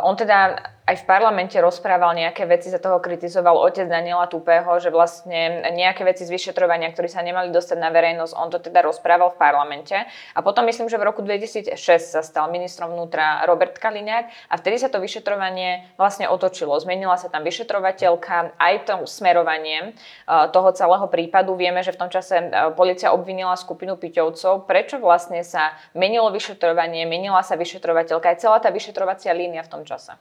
On 0.09 0.17
teda 0.17 0.57
aj 0.89 1.05
v 1.05 1.05
parlamente 1.05 1.53
rozprával 1.61 2.17
nejaké 2.17 2.49
veci, 2.49 2.73
za 2.73 2.81
toho 2.81 2.97
kritizoval 2.97 3.53
otec 3.61 3.85
Daniela 3.85 4.25
Tupého, 4.25 4.65
že 4.81 4.89
vlastne 4.89 5.69
nejaké 5.69 6.01
veci 6.01 6.25
z 6.25 6.33
vyšetrovania, 6.33 6.89
ktoré 6.89 7.05
sa 7.05 7.21
nemali 7.21 7.53
dostať 7.53 7.77
na 7.77 7.93
verejnosť, 7.93 8.33
on 8.33 8.49
to 8.49 8.57
teda 8.57 8.81
rozprával 8.81 9.29
v 9.29 9.37
parlamente. 9.37 9.93
A 10.33 10.39
potom 10.41 10.65
myslím, 10.65 10.89
že 10.89 10.97
v 10.97 11.05
roku 11.05 11.21
2006 11.21 11.77
sa 12.01 12.25
stal 12.25 12.49
ministrom 12.49 12.89
vnútra 12.89 13.45
Robert 13.45 13.77
Kaliňák 13.77 14.49
a 14.49 14.53
vtedy 14.57 14.81
sa 14.81 14.89
to 14.89 14.97
vyšetrovanie 14.97 15.85
vlastne 15.93 16.25
otočilo. 16.25 16.73
Zmenila 16.81 17.21
sa 17.21 17.29
tam 17.29 17.45
vyšetrovateľka, 17.45 18.57
aj 18.57 18.73
to 18.89 19.05
smerovanie 19.05 19.93
e, 20.25 20.29
toho 20.49 20.73
celého 20.73 21.05
prípadu. 21.05 21.53
Vieme, 21.53 21.85
že 21.85 21.93
v 21.93 22.01
tom 22.01 22.09
čase 22.09 22.41
e, 22.41 22.45
policia 22.73 23.13
obvinila 23.13 23.53
skupinu 23.53 23.93
Piťovcov. 23.93 24.65
Prečo 24.65 24.97
vlastne 24.97 25.45
sa 25.45 25.77
menilo 25.93 26.33
vyšetrovanie, 26.33 27.05
menila 27.05 27.45
sa 27.45 27.53
vyšetrovateľka, 27.53 28.33
aj 28.33 28.41
celá 28.41 28.57
tá 28.57 28.73
vyšetrovacia 28.73 29.29
línia 29.37 29.61
v 29.61 29.69
tom 29.69 29.85
čase? 29.85 30.17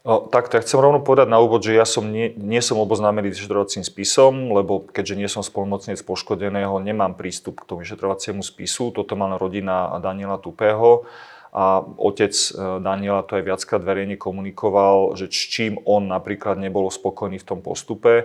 No, 0.00 0.24
takto 0.32 0.56
ja 0.56 0.64
chcem 0.64 0.80
rovno 0.80 1.04
povedať 1.04 1.28
na 1.28 1.44
úvod, 1.44 1.60
že 1.60 1.76
ja 1.76 1.84
som 1.84 2.08
nie, 2.08 2.32
nie 2.40 2.64
som 2.64 2.80
oboznámený 2.80 3.36
s 3.36 3.44
vyšetrovacím 3.44 3.84
spisom, 3.84 4.48
lebo 4.48 4.88
keďže 4.88 5.14
nie 5.20 5.28
som 5.28 5.44
spolumocnec 5.44 6.00
poškodeného, 6.00 6.72
nemám 6.80 7.12
prístup 7.20 7.60
k 7.60 7.68
tomu 7.68 7.84
vyšetrovaciemu 7.84 8.40
spisu. 8.40 8.96
Toto 8.96 9.12
mala 9.12 9.36
rodina 9.36 9.92
Daniela 10.00 10.40
Tupého 10.40 11.04
a 11.52 11.84
otec 11.84 12.32
e, 12.32 12.80
Daniela 12.80 13.28
to 13.28 13.36
aj 13.36 13.44
viackrát 13.44 13.82
verejne 13.84 14.16
komunikoval, 14.16 15.20
že 15.20 15.28
s 15.28 15.40
čím 15.52 15.76
on 15.84 16.08
napríklad 16.08 16.56
nebol 16.56 16.88
spokojný 16.88 17.36
v 17.36 17.48
tom 17.52 17.60
postupe. 17.60 18.24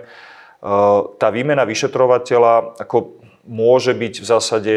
tá 1.20 1.28
výmena 1.28 1.68
vyšetrovateľa, 1.68 2.80
ako 2.80 3.20
môže 3.46 3.94
byť 3.94 4.14
v 4.20 4.26
zásade 4.26 4.74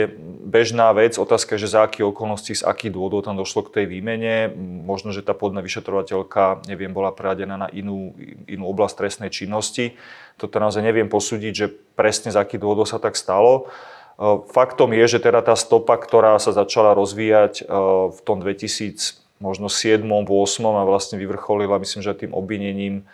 bežná 0.49 0.93
vec. 0.93 1.17
Otázka 1.17 1.57
je, 1.57 1.65
že 1.65 1.73
za 1.77 1.85
aké 1.85 2.05
okolnosti, 2.05 2.53
z 2.53 2.65
akých 2.65 2.93
dôvodov 2.93 3.25
tam 3.25 3.37
došlo 3.37 3.65
k 3.65 3.81
tej 3.81 3.85
výmene. 3.89 4.49
Možno, 4.85 5.13
že 5.13 5.25
tá 5.25 5.37
podná 5.37 5.61
vyšetrovateľka, 5.61 6.65
neviem, 6.69 6.93
bola 6.93 7.13
preradená 7.13 7.57
na 7.57 7.69
inú, 7.69 8.17
inú 8.49 8.69
oblasť 8.69 8.95
trestnej 8.97 9.29
činnosti. 9.33 9.97
Toto 10.37 10.57
naozaj 10.57 10.81
neviem 10.81 11.09
posúdiť, 11.09 11.53
že 11.53 11.67
presne 11.97 12.33
z 12.33 12.39
akých 12.39 12.61
dôvodov 12.61 12.89
sa 12.89 13.01
tak 13.01 13.17
stalo. 13.17 13.69
E, 14.17 14.41
faktom 14.49 14.93
je, 14.93 15.05
že 15.17 15.19
teda 15.21 15.45
tá 15.45 15.57
stopa, 15.57 15.97
ktorá 15.97 16.37
sa 16.41 16.53
začala 16.53 16.97
rozvíjať 16.97 17.53
e, 17.61 17.73
v 18.09 18.19
tom 18.25 18.41
2000, 18.41 19.41
možno 19.41 19.69
7. 19.69 20.01
8. 20.05 20.29
a 20.65 20.83
vlastne 20.85 21.17
vyvrcholila, 21.17 21.81
myslím, 21.81 22.01
že 22.01 22.17
tým 22.17 22.33
obvinením 22.33 23.05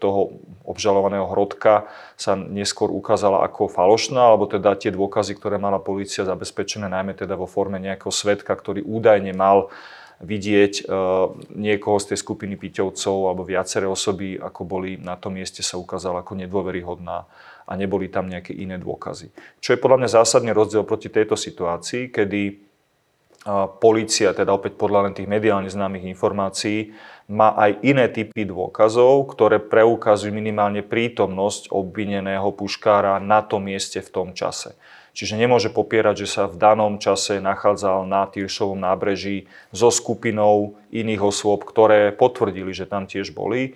toho 0.00 0.20
obžalovaného 0.68 1.24
Hrodka 1.28 1.88
sa 2.20 2.36
neskôr 2.36 2.92
ukázala 2.92 3.40
ako 3.48 3.72
falošná, 3.72 4.20
alebo 4.32 4.44
teda 4.44 4.76
tie 4.76 4.92
dôkazy, 4.92 5.40
ktoré 5.40 5.56
mala 5.56 5.80
policia 5.80 6.28
zabezpečené, 6.28 6.88
najmä 6.88 7.16
teda 7.16 7.34
vo 7.36 7.48
forme 7.48 7.80
nejakého 7.80 8.12
svetka, 8.12 8.52
ktorý 8.52 8.84
údajne 8.84 9.32
mal 9.32 9.72
vidieť 10.20 10.84
niekoho 11.56 11.96
z 11.96 12.12
tej 12.12 12.18
skupiny 12.20 12.60
Piťovcov 12.60 13.32
alebo 13.32 13.40
viaceré 13.40 13.88
osoby, 13.88 14.36
ako 14.36 14.68
boli 14.68 15.00
na 15.00 15.16
tom 15.16 15.40
mieste, 15.40 15.64
sa 15.64 15.80
ukázala 15.80 16.20
ako 16.20 16.36
nedôveryhodná 16.44 17.24
a 17.64 17.72
neboli 17.72 18.12
tam 18.12 18.28
nejaké 18.28 18.52
iné 18.52 18.76
dôkazy. 18.76 19.32
Čo 19.64 19.72
je 19.72 19.80
podľa 19.80 20.04
mňa 20.04 20.20
zásadný 20.20 20.52
rozdiel 20.52 20.84
proti 20.84 21.08
tejto 21.08 21.40
situácii, 21.40 22.12
kedy 22.12 22.68
Polícia, 23.80 24.36
teda 24.36 24.52
opäť 24.52 24.76
podľa 24.76 25.08
len 25.08 25.16
tých 25.16 25.24
mediálne 25.24 25.72
známych 25.72 26.04
informácií, 26.12 26.92
má 27.32 27.56
aj 27.56 27.80
iné 27.80 28.04
typy 28.12 28.44
dôkazov, 28.44 29.32
ktoré 29.32 29.56
preukazujú 29.56 30.28
minimálne 30.28 30.84
prítomnosť 30.84 31.72
obvineného 31.72 32.52
puškára 32.52 33.16
na 33.16 33.40
tom 33.40 33.64
mieste 33.64 34.04
v 34.04 34.12
tom 34.12 34.28
čase. 34.36 34.76
Čiže 35.16 35.40
nemôže 35.40 35.72
popierať, 35.72 36.26
že 36.26 36.28
sa 36.28 36.44
v 36.46 36.60
danom 36.60 37.00
čase 37.00 37.40
nachádzal 37.40 38.04
na 38.04 38.28
Tyršovom 38.28 38.78
nábreží 38.78 39.48
so 39.72 39.88
skupinou 39.88 40.76
iných 40.92 41.22
osôb, 41.24 41.64
ktoré 41.64 42.12
potvrdili, 42.12 42.70
že 42.76 42.86
tam 42.86 43.08
tiež 43.08 43.32
boli. 43.32 43.74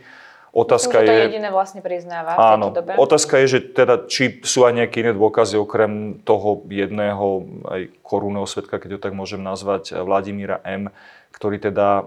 Otázka 0.54 1.02
Myslím, 1.02 1.06
že 1.06 1.11
to 1.11 1.18
je, 1.18 1.26
jediné 1.26 1.49
vlastne 1.50 1.80
priznáva 1.82 2.38
áno, 2.38 2.70
v 2.70 2.78
dobe. 2.78 2.92
Otázka 2.94 3.42
je, 3.42 3.58
že 3.58 3.75
teda, 3.75 4.06
či 4.06 4.38
sú 4.46 4.62
aj 4.62 4.78
nejaké 4.78 5.02
iné 5.02 5.11
dôkazy 5.11 5.58
okrem 5.58 6.23
toho 6.23 6.62
jedného 6.70 7.42
aj 7.66 7.80
korunného 8.06 8.46
svetka, 8.46 8.78
keď 8.78 8.90
ho 8.94 9.00
tak 9.02 9.18
môžem 9.18 9.42
nazvať, 9.42 9.99
Vladimíra 9.99 10.62
M., 10.62 10.94
ktorý 11.34 11.58
teda 11.58 12.06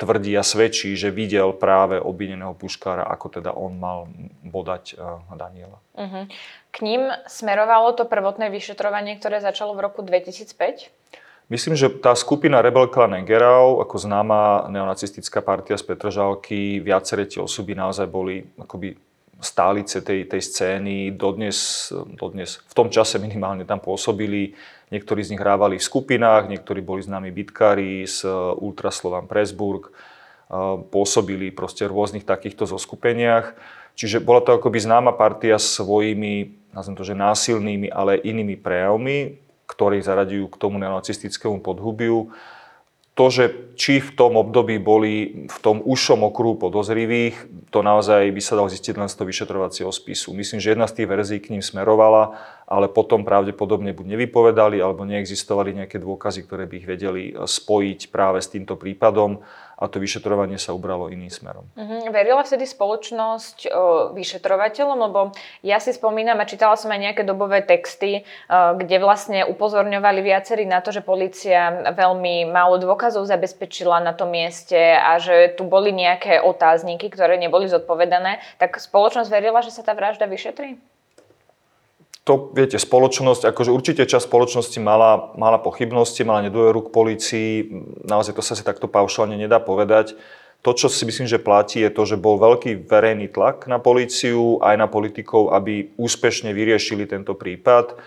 tvrdí 0.00 0.32
a 0.32 0.40
svedčí, 0.40 0.96
že 0.96 1.12
videl 1.12 1.52
práve 1.52 2.00
obvineného 2.00 2.56
puškára, 2.56 3.04
ako 3.04 3.36
teda 3.36 3.52
on 3.52 3.76
mal 3.76 4.08
bodať 4.40 4.96
uh, 4.96 5.20
Daniela. 5.36 5.76
Uh-huh. 5.92 6.24
K 6.72 6.76
ním 6.80 7.12
smerovalo 7.28 7.92
to 7.92 8.08
prvotné 8.08 8.48
vyšetrovanie, 8.48 9.20
ktoré 9.20 9.44
začalo 9.44 9.76
v 9.76 9.84
roku 9.84 10.00
2005? 10.00 10.88
Myslím, 11.52 11.76
že 11.76 11.92
tá 12.00 12.16
skupina 12.16 12.64
Rebel 12.64 12.88
Clan 12.88 13.20
Gerau, 13.28 13.84
ako 13.84 14.00
známa 14.00 14.64
neonacistická 14.72 15.44
partia 15.44 15.76
z 15.76 15.84
Petržalky, 15.84 16.80
viaceré 16.80 17.28
tie 17.28 17.44
osoby 17.44 17.76
naozaj 17.76 18.08
boli 18.08 18.40
akoby 18.56 18.96
stálice 19.44 20.00
tej, 20.00 20.24
tej 20.24 20.40
scény, 20.40 21.12
dodnes, 21.12 21.92
dodnes, 22.16 22.64
v 22.64 22.74
tom 22.74 22.88
čase 22.88 23.20
minimálne 23.20 23.68
tam 23.68 23.76
pôsobili. 23.76 24.56
Niektorí 24.88 25.20
z 25.20 25.36
nich 25.36 25.42
hrávali 25.42 25.76
v 25.76 25.84
skupinách, 25.84 26.48
niektorí 26.48 26.80
boli 26.80 27.04
známi 27.04 27.28
bitkári 27.28 28.08
z 28.08 28.24
Ultraslovan 28.56 29.28
Presburg, 29.28 29.92
pôsobili 30.88 31.52
proste 31.52 31.84
v 31.84 31.92
rôznych 31.92 32.24
takýchto 32.24 32.64
zoskupeniach. 32.64 33.52
Čiže 34.00 34.24
bola 34.24 34.40
to 34.40 34.56
akoby 34.56 34.80
známa 34.80 35.12
partia 35.12 35.60
svojimi, 35.60 36.56
nazvem 36.72 36.96
to, 36.96 37.04
že 37.04 37.12
násilnými, 37.12 37.92
ale 37.92 38.16
inými 38.16 38.56
prejavmi 38.56 39.43
ktorí 39.64 40.04
zaradujú 40.04 40.52
k 40.52 40.60
tomu 40.60 40.76
neonacistickému 40.80 41.64
podhubiu. 41.64 42.32
To, 43.14 43.30
že 43.30 43.70
či 43.78 44.02
v 44.02 44.10
tom 44.18 44.34
období 44.34 44.82
boli 44.82 45.46
v 45.46 45.58
tom 45.62 45.78
užšom 45.86 46.26
okruhu 46.26 46.58
podozrivých, 46.58 47.46
to 47.70 47.86
naozaj 47.86 48.26
by 48.26 48.42
sa 48.42 48.58
dalo 48.58 48.66
zistiť 48.66 48.98
len 48.98 49.06
z 49.06 49.14
toho 49.14 49.30
vyšetrovacieho 49.30 49.90
spisu. 49.94 50.34
Myslím, 50.34 50.58
že 50.58 50.74
jedna 50.74 50.90
z 50.90 50.98
tých 50.98 51.10
verzií 51.14 51.38
k 51.38 51.54
ním 51.54 51.62
smerovala, 51.62 52.34
ale 52.66 52.90
potom 52.90 53.22
pravdepodobne 53.22 53.94
buď 53.94 54.18
nevypovedali, 54.18 54.82
alebo 54.82 55.06
neexistovali 55.06 55.78
nejaké 55.78 56.02
dôkazy, 56.02 56.42
ktoré 56.42 56.66
by 56.66 56.74
ich 56.74 56.90
vedeli 56.90 57.22
spojiť 57.38 58.10
práve 58.10 58.42
s 58.42 58.50
týmto 58.50 58.74
prípadom 58.74 59.46
a 59.74 59.90
to 59.90 59.98
vyšetrovanie 59.98 60.56
sa 60.56 60.70
ubralo 60.70 61.10
iným 61.10 61.30
smerom. 61.30 61.66
Uh-huh. 61.74 62.06
Verila 62.14 62.46
vtedy 62.46 62.62
spoločnosť 62.62 63.58
o, 63.66 63.70
vyšetrovateľom, 64.14 64.98
lebo 65.10 65.20
ja 65.66 65.82
si 65.82 65.90
spomínam 65.90 66.38
a 66.38 66.48
čítala 66.48 66.78
som 66.78 66.94
aj 66.94 67.00
nejaké 67.10 67.22
dobové 67.26 67.66
texty, 67.66 68.22
o, 68.22 68.78
kde 68.78 69.02
vlastne 69.02 69.42
upozorňovali 69.50 70.20
viacerí 70.22 70.62
na 70.62 70.78
to, 70.78 70.94
že 70.94 71.02
policia 71.02 71.90
veľmi 71.90 72.46
málo 72.48 72.78
dôkazov 72.78 73.26
zabezpečila 73.26 73.98
na 73.98 74.14
tom 74.14 74.30
mieste 74.30 74.78
a 74.78 75.18
že 75.18 75.58
tu 75.58 75.66
boli 75.66 75.90
nejaké 75.90 76.38
otázniky, 76.38 77.10
ktoré 77.10 77.34
neboli 77.34 77.66
zodpovedané. 77.66 78.38
Tak 78.62 78.78
spoločnosť 78.78 79.30
verila, 79.30 79.58
že 79.58 79.74
sa 79.74 79.82
tá 79.82 79.90
vražda 79.92 80.30
vyšetrí? 80.30 80.78
To, 82.24 82.56
viete, 82.56 82.80
spoločnosť, 82.80 83.52
akože 83.52 83.68
určite 83.68 84.08
časť 84.08 84.24
spoločnosti 84.24 84.80
mala, 84.80 85.36
mala 85.36 85.60
pochybnosti, 85.60 86.24
mala 86.24 86.48
nedôveru 86.48 86.88
k 86.88 86.94
polícii, 86.94 87.48
naozaj 88.08 88.32
to 88.32 88.42
sa 88.42 88.56
si 88.56 88.64
takto 88.64 88.88
paušálne 88.88 89.36
nedá 89.36 89.60
povedať. 89.60 90.16
To, 90.64 90.72
čo 90.72 90.88
si 90.88 91.04
myslím, 91.04 91.28
že 91.28 91.36
platí, 91.36 91.84
je 91.84 91.92
to, 91.92 92.08
že 92.08 92.16
bol 92.16 92.40
veľký 92.40 92.88
verejný 92.88 93.28
tlak 93.28 93.68
na 93.68 93.76
políciu, 93.76 94.56
aj 94.64 94.80
na 94.80 94.88
politikov, 94.88 95.52
aby 95.52 95.92
úspešne 96.00 96.56
vyriešili 96.56 97.04
tento 97.04 97.36
prípad. 97.36 98.00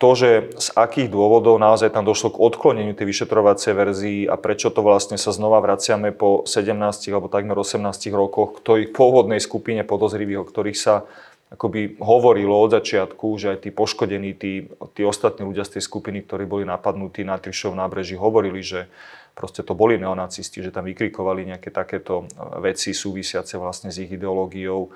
To, 0.00 0.16
že 0.16 0.56
z 0.56 0.68
akých 0.72 1.12
dôvodov 1.12 1.60
naozaj 1.60 1.92
tam 1.92 2.08
došlo 2.08 2.32
k 2.32 2.40
odkloneniu 2.40 2.96
tej 2.96 3.06
vyšetrovacej 3.06 3.72
verzii 3.76 4.20
a 4.24 4.40
prečo 4.40 4.72
to 4.72 4.80
vlastne 4.80 5.20
sa 5.20 5.30
znova 5.30 5.60
vraciame 5.60 6.16
po 6.16 6.48
17 6.48 6.72
alebo 7.12 7.28
takmer 7.28 7.54
18 7.54 7.84
rokoch 8.16 8.58
k 8.58 8.58
tej 8.64 8.80
pôvodnej 8.90 9.38
skupine 9.38 9.84
podozrivých, 9.84 10.42
o 10.42 10.48
ktorých 10.48 10.78
sa 10.80 11.04
akoby 11.52 12.00
hovorilo 12.00 12.56
od 12.56 12.72
začiatku, 12.80 13.36
že 13.36 13.56
aj 13.56 13.68
tí 13.68 13.70
poškodení, 13.70 14.32
tí, 14.32 14.72
tí 14.96 15.02
ostatní 15.04 15.44
ľudia 15.44 15.68
z 15.68 15.78
tej 15.78 15.82
skupiny, 15.84 16.24
ktorí 16.24 16.48
boli 16.48 16.64
napadnutí 16.64 17.22
na 17.28 17.36
Trišov 17.36 17.76
nábreží, 17.76 18.16
hovorili, 18.16 18.64
že 18.64 18.88
proste 19.36 19.60
to 19.60 19.76
boli 19.76 20.00
neonacisti, 20.00 20.64
že 20.64 20.72
tam 20.72 20.88
vykrikovali 20.88 21.52
nejaké 21.52 21.68
takéto 21.68 22.24
e, 22.24 22.64
veci 22.64 22.96
súvisiace 22.96 23.60
vlastne 23.60 23.92
s 23.92 24.00
ich 24.00 24.12
ideológiou. 24.12 24.92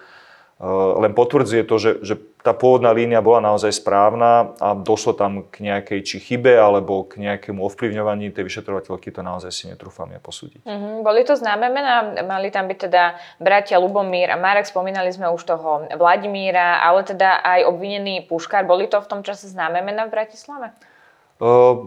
E, 0.56 0.64
len 1.02 1.12
potvrdzuje 1.12 1.62
to, 1.68 1.76
že, 1.76 1.90
že 2.00 2.14
tá 2.40 2.56
pôvodná 2.56 2.88
línia 2.96 3.20
bola 3.20 3.44
naozaj 3.44 3.76
správna 3.76 4.56
a 4.56 4.72
došlo 4.72 5.12
tam 5.12 5.44
k 5.52 5.68
nejakej 5.68 6.00
či 6.00 6.16
chybe 6.16 6.56
alebo 6.56 7.04
k 7.04 7.20
nejakému 7.20 7.60
ovplyvňovaní 7.60 8.32
tej 8.32 8.48
vyšetrovateľky, 8.48 9.12
to 9.12 9.20
naozaj 9.20 9.52
si 9.52 9.68
netrúfam 9.68 10.08
ja 10.08 10.22
posúdiť. 10.22 10.64
Mm-hmm. 10.64 11.04
Boli 11.04 11.28
to 11.28 11.36
známe 11.36 11.68
mená, 11.68 12.25
mali 12.25 12.48
tam 12.48 12.72
byť 12.72 12.78
teda 12.88 13.20
bratia 13.36 13.76
Lubomír 13.76 14.32
a 14.32 14.40
Marek, 14.40 14.64
spomínali 14.64 15.12
sme 15.12 15.28
už 15.28 15.44
toho 15.44 15.90
Vladimíra, 15.92 16.80
ale 16.80 17.04
teda 17.04 17.44
aj 17.44 17.68
obvinený 17.68 18.25
Puškár, 18.25 18.64
boli 18.64 18.88
to 18.88 18.96
v 19.02 19.10
tom 19.12 19.20
čase 19.20 19.52
známe 19.52 19.84
mená 19.84 20.08
v 20.08 20.14
Bratislave? 20.16 20.72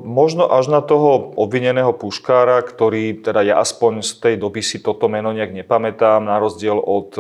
Možno 0.06 0.46
až 0.46 0.70
na 0.70 0.78
toho 0.78 1.34
obvineného 1.34 1.90
puškára, 1.90 2.62
ktorý, 2.62 3.18
teda 3.18 3.42
ja 3.42 3.56
aspoň 3.58 4.06
z 4.06 4.12
tej 4.22 4.36
doby 4.38 4.62
si 4.62 4.78
toto 4.78 5.10
meno 5.10 5.34
nejak 5.34 5.66
nepamätám, 5.66 6.22
na 6.22 6.38
rozdiel 6.38 6.78
od 6.78 7.18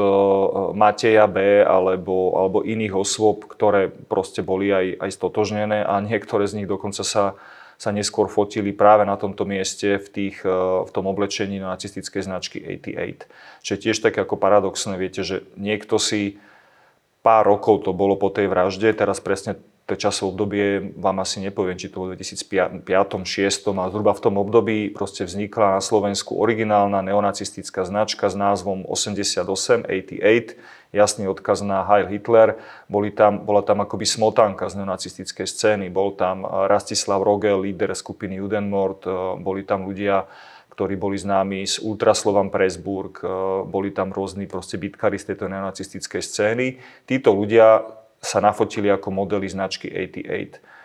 Mateja 0.77 1.25
B. 1.25 1.65
alebo, 1.65 2.37
alebo 2.37 2.61
iných 2.61 2.93
osôb, 2.93 3.49
ktoré 3.49 3.89
proste 3.89 4.45
boli 4.45 4.69
aj, 4.69 5.01
aj 5.01 5.09
stotožnené 5.09 5.81
a 5.81 5.97
niektoré 6.05 6.45
z 6.45 6.61
nich 6.61 6.69
dokonca 6.69 7.01
sa, 7.01 7.33
sa 7.81 7.89
neskôr 7.89 8.29
fotili 8.29 8.77
práve 8.77 9.09
na 9.09 9.17
tomto 9.17 9.49
mieste 9.49 9.97
v, 9.97 10.07
tých, 10.13 10.45
v 10.85 10.89
tom 10.93 11.09
oblečení 11.09 11.57
na 11.57 11.73
nacistickej 11.73 12.29
značky 12.29 12.61
88. 12.61 13.65
Čiže 13.65 13.77
tiež 13.89 13.97
tak 14.05 14.13
ako 14.21 14.37
paradoxné, 14.37 15.01
viete, 15.01 15.25
že 15.25 15.49
niekto 15.57 15.97
si 15.97 16.37
pár 17.25 17.49
rokov 17.49 17.89
to 17.89 17.91
bolo 17.91 18.13
po 18.13 18.29
tej 18.29 18.45
vražde, 18.45 18.93
teraz 18.93 19.17
presne 19.17 19.57
to 19.89 19.97
časové 19.97 20.29
obdobie 20.29 20.65
vám 21.01 21.25
asi 21.25 21.41
nepoviem, 21.41 21.73
či 21.73 21.89
to 21.89 22.05
bolo 22.05 22.13
v 22.13 22.21
2005, 22.21 22.85
2006, 22.85 23.73
a 23.73 23.89
zhruba 23.89 24.13
v 24.13 24.21
tom 24.21 24.37
období 24.37 24.93
proste 24.93 25.25
vznikla 25.25 25.77
na 25.77 25.81
Slovensku 25.81 26.37
originálna 26.37 27.01
neonacistická 27.01 27.89
značka 27.89 28.29
s 28.29 28.37
názvom 28.37 28.85
88, 28.85 29.89
88, 29.89 30.61
jasný 30.93 31.25
odkaz 31.25 31.65
na 31.65 31.85
Heil 31.89 32.05
Hitler. 32.05 32.61
Boli 32.85 33.09
tam, 33.09 33.41
bola 33.45 33.65
tam 33.65 33.81
akoby 33.81 34.05
smotanka 34.05 34.69
z 34.69 34.77
neonacistickej 34.77 35.49
scény. 35.49 35.89
Bol 35.89 36.13
tam 36.13 36.45
Rastislav 36.45 37.25
Rogel, 37.25 37.65
líder 37.65 37.97
skupiny 37.97 38.37
Judenmord, 38.37 39.09
boli 39.41 39.65
tam 39.65 39.89
ľudia, 39.89 40.29
ktorí 40.73 40.95
boli 40.95 41.19
známi 41.19 41.65
z 41.67 41.81
Ultraslovan 41.83 42.53
Pressburg, 42.53 43.21
boli 43.67 43.91
tam 43.91 44.13
rôzni 44.15 44.47
proste 44.47 44.79
bitkari 44.79 45.17
z 45.17 45.33
tejto 45.33 45.49
neonacistickej 45.51 46.21
scény. 46.23 46.65
Títo 47.03 47.35
ľudia 47.35 47.98
sa 48.19 48.43
nafotili 48.43 48.91
ako 48.91 49.11
modely 49.11 49.47
značky 49.47 49.87
88. 49.89 50.79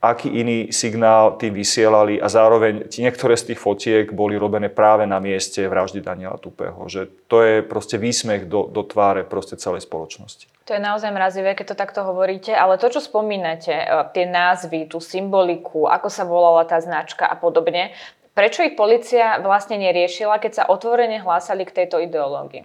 Aký 0.00 0.32
iný 0.32 0.72
signál 0.72 1.36
tým 1.36 1.52
vysielali 1.52 2.16
a 2.16 2.24
zároveň 2.32 2.88
niektoré 2.88 3.36
z 3.36 3.52
tých 3.52 3.60
fotiek 3.60 4.08
boli 4.16 4.32
robené 4.32 4.72
práve 4.72 5.04
na 5.04 5.20
mieste 5.20 5.60
vraždy 5.68 6.00
Daniela 6.00 6.40
Tupého. 6.40 6.88
Že 6.88 7.28
to 7.28 7.44
je 7.44 7.60
proste 7.60 8.00
výsmech 8.00 8.48
do, 8.48 8.64
do 8.64 8.80
tváre 8.80 9.28
proste 9.28 9.60
celej 9.60 9.84
spoločnosti. 9.84 10.48
To 10.64 10.72
je 10.72 10.80
naozaj 10.80 11.12
mrazivé, 11.12 11.52
keď 11.52 11.76
to 11.76 11.80
takto 11.84 12.00
hovoríte, 12.00 12.48
ale 12.48 12.80
to, 12.80 12.88
čo 12.88 13.04
spomínate, 13.04 13.76
e, 13.76 13.84
tie 14.16 14.24
názvy, 14.24 14.88
tú 14.88 15.04
symboliku, 15.04 15.84
ako 15.84 16.08
sa 16.08 16.24
volala 16.24 16.64
tá 16.64 16.80
značka 16.80 17.28
a 17.28 17.36
podobne, 17.36 17.92
prečo 18.32 18.64
ich 18.64 18.80
policia 18.80 19.36
vlastne 19.44 19.76
neriešila, 19.76 20.40
keď 20.40 20.64
sa 20.64 20.64
otvorene 20.72 21.20
hlásali 21.20 21.68
k 21.68 21.84
tejto 21.84 22.00
ideológii? 22.00 22.64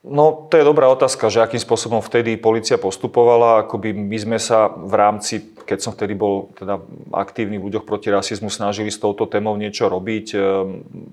No, 0.00 0.48
to 0.48 0.56
je 0.56 0.64
dobrá 0.64 0.88
otázka, 0.88 1.28
že 1.28 1.44
akým 1.44 1.60
spôsobom 1.60 2.00
vtedy 2.00 2.40
policia 2.40 2.80
postupovala. 2.80 3.68
Akoby 3.68 3.92
my 3.92 4.16
sme 4.16 4.38
sa 4.40 4.72
v 4.72 4.96
rámci, 4.96 5.52
keď 5.68 5.78
som 5.84 5.92
vtedy 5.92 6.16
bol 6.16 6.48
teda 6.56 6.80
aktívny 7.12 7.60
v 7.60 7.68
ľuďoch 7.68 7.84
proti 7.84 8.08
rasizmu, 8.08 8.48
snažili 8.48 8.88
s 8.88 8.96
touto 8.96 9.28
témou 9.28 9.52
niečo 9.60 9.92
robiť. 9.92 10.26
Ehm, 10.32 10.40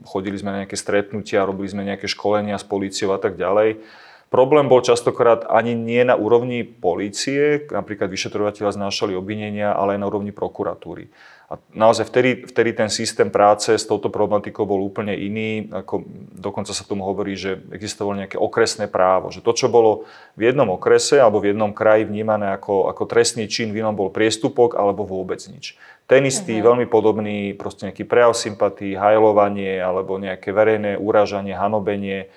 chodili 0.07 0.39
sme 0.39 0.55
na 0.55 0.63
nejaké 0.63 0.79
stretnutia, 0.79 1.43
robili 1.43 1.67
sme 1.67 1.83
nejaké 1.83 2.07
školenia 2.07 2.55
s 2.55 2.63
policiou 2.63 3.11
a 3.11 3.19
tak 3.19 3.35
ďalej. 3.35 3.83
Problém 4.31 4.71
bol 4.71 4.79
častokrát 4.79 5.43
ani 5.51 5.75
nie 5.75 6.03
na 6.07 6.15
úrovni 6.15 6.63
polície, 6.63 7.67
napríklad 7.67 8.07
vyšetrovateľa 8.07 8.75
znášali 8.75 9.15
obvinenia, 9.15 9.75
ale 9.75 9.95
aj 9.95 9.99
na 9.99 10.07
úrovni 10.07 10.31
prokuratúry. 10.31 11.11
A 11.47 11.55
naozaj 11.71 12.11
vtedy, 12.11 12.43
vtedy 12.43 12.75
ten 12.75 12.91
systém 12.91 13.31
práce 13.31 13.71
s 13.71 13.87
touto 13.87 14.11
problematikou 14.11 14.67
bol 14.67 14.83
úplne 14.83 15.15
iný. 15.15 15.71
Ako, 15.71 16.03
dokonca 16.35 16.75
sa 16.75 16.83
tomu 16.83 17.07
hovorí, 17.07 17.39
že 17.39 17.63
existovalo 17.71 18.19
nejaké 18.19 18.35
okresné 18.35 18.91
právo. 18.91 19.31
Že 19.31 19.47
to, 19.47 19.51
čo 19.55 19.67
bolo 19.71 20.03
v 20.35 20.51
jednom 20.51 20.67
okrese 20.75 21.23
alebo 21.23 21.39
v 21.39 21.55
jednom 21.55 21.71
kraji 21.71 22.03
vnímané 22.03 22.51
ako, 22.51 22.91
ako 22.91 23.07
trestný 23.07 23.47
čin, 23.47 23.71
v 23.71 23.79
inom 23.79 23.95
bol 23.95 24.11
priestupok 24.11 24.75
alebo 24.75 25.07
vôbec 25.07 25.39
nič. 25.47 25.79
Ten 26.03 26.27
istý, 26.27 26.59
uh-huh. 26.59 26.75
veľmi 26.75 26.85
podobný, 26.91 27.55
proste 27.55 27.87
nejaký 27.87 28.03
prejav 28.03 28.35
sympatí, 28.35 28.99
hajlovanie 28.99 29.79
alebo 29.79 30.19
nejaké 30.19 30.51
verejné 30.51 30.99
úražanie, 30.99 31.55
hanobenie. 31.55 32.27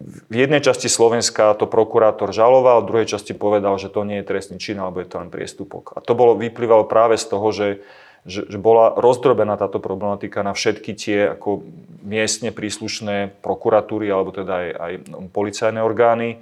V 0.00 0.34
jednej 0.34 0.64
časti 0.64 0.88
Slovenska 0.88 1.52
to 1.60 1.68
prokurátor 1.68 2.32
žaloval, 2.32 2.80
v 2.80 2.88
druhej 2.88 3.12
časti 3.12 3.36
povedal, 3.36 3.76
že 3.76 3.92
to 3.92 4.08
nie 4.08 4.24
je 4.24 4.28
trestný 4.32 4.56
čin 4.56 4.80
alebo 4.80 5.04
je 5.04 5.08
to 5.12 5.20
len 5.20 5.28
priestupok. 5.28 5.92
A 5.94 5.98
to 6.00 6.16
bolo, 6.16 6.32
vyplývalo 6.32 6.88
práve 6.88 7.20
z 7.20 7.28
toho, 7.28 7.48
že 7.52 7.84
že, 8.22 8.46
že 8.46 8.58
bola 8.58 8.94
rozdrobená 8.94 9.58
táto 9.58 9.82
problematika 9.82 10.46
na 10.46 10.54
všetky 10.54 10.90
tie 10.94 11.18
ako 11.34 11.66
miestne 12.06 12.54
príslušné 12.54 13.42
prokuratúry 13.42 14.06
alebo 14.10 14.30
teda 14.30 14.54
aj, 14.54 14.68
aj 14.78 14.92
policajné 15.34 15.80
orgány 15.82 16.38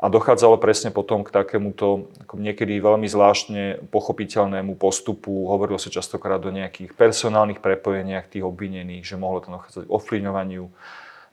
a 0.00 0.08
dochádzalo 0.08 0.56
presne 0.56 0.90
potom 0.90 1.22
k 1.22 1.30
takémuto 1.30 2.08
ako 2.24 2.40
niekedy 2.40 2.80
veľmi 2.80 3.04
zvláštne 3.04 3.92
pochopiteľnému 3.92 4.74
postupu. 4.80 5.44
Hovorilo 5.52 5.76
sa 5.76 5.92
častokrát 5.92 6.40
o 6.40 6.50
nejakých 6.50 6.96
personálnych 6.96 7.60
prepojeniach 7.60 8.32
tých 8.32 8.42
obvinených, 8.42 9.04
že 9.04 9.20
mohlo 9.20 9.44
to 9.44 9.52
dochádzať 9.52 9.84
ovplyvňovaniu. 9.92 10.64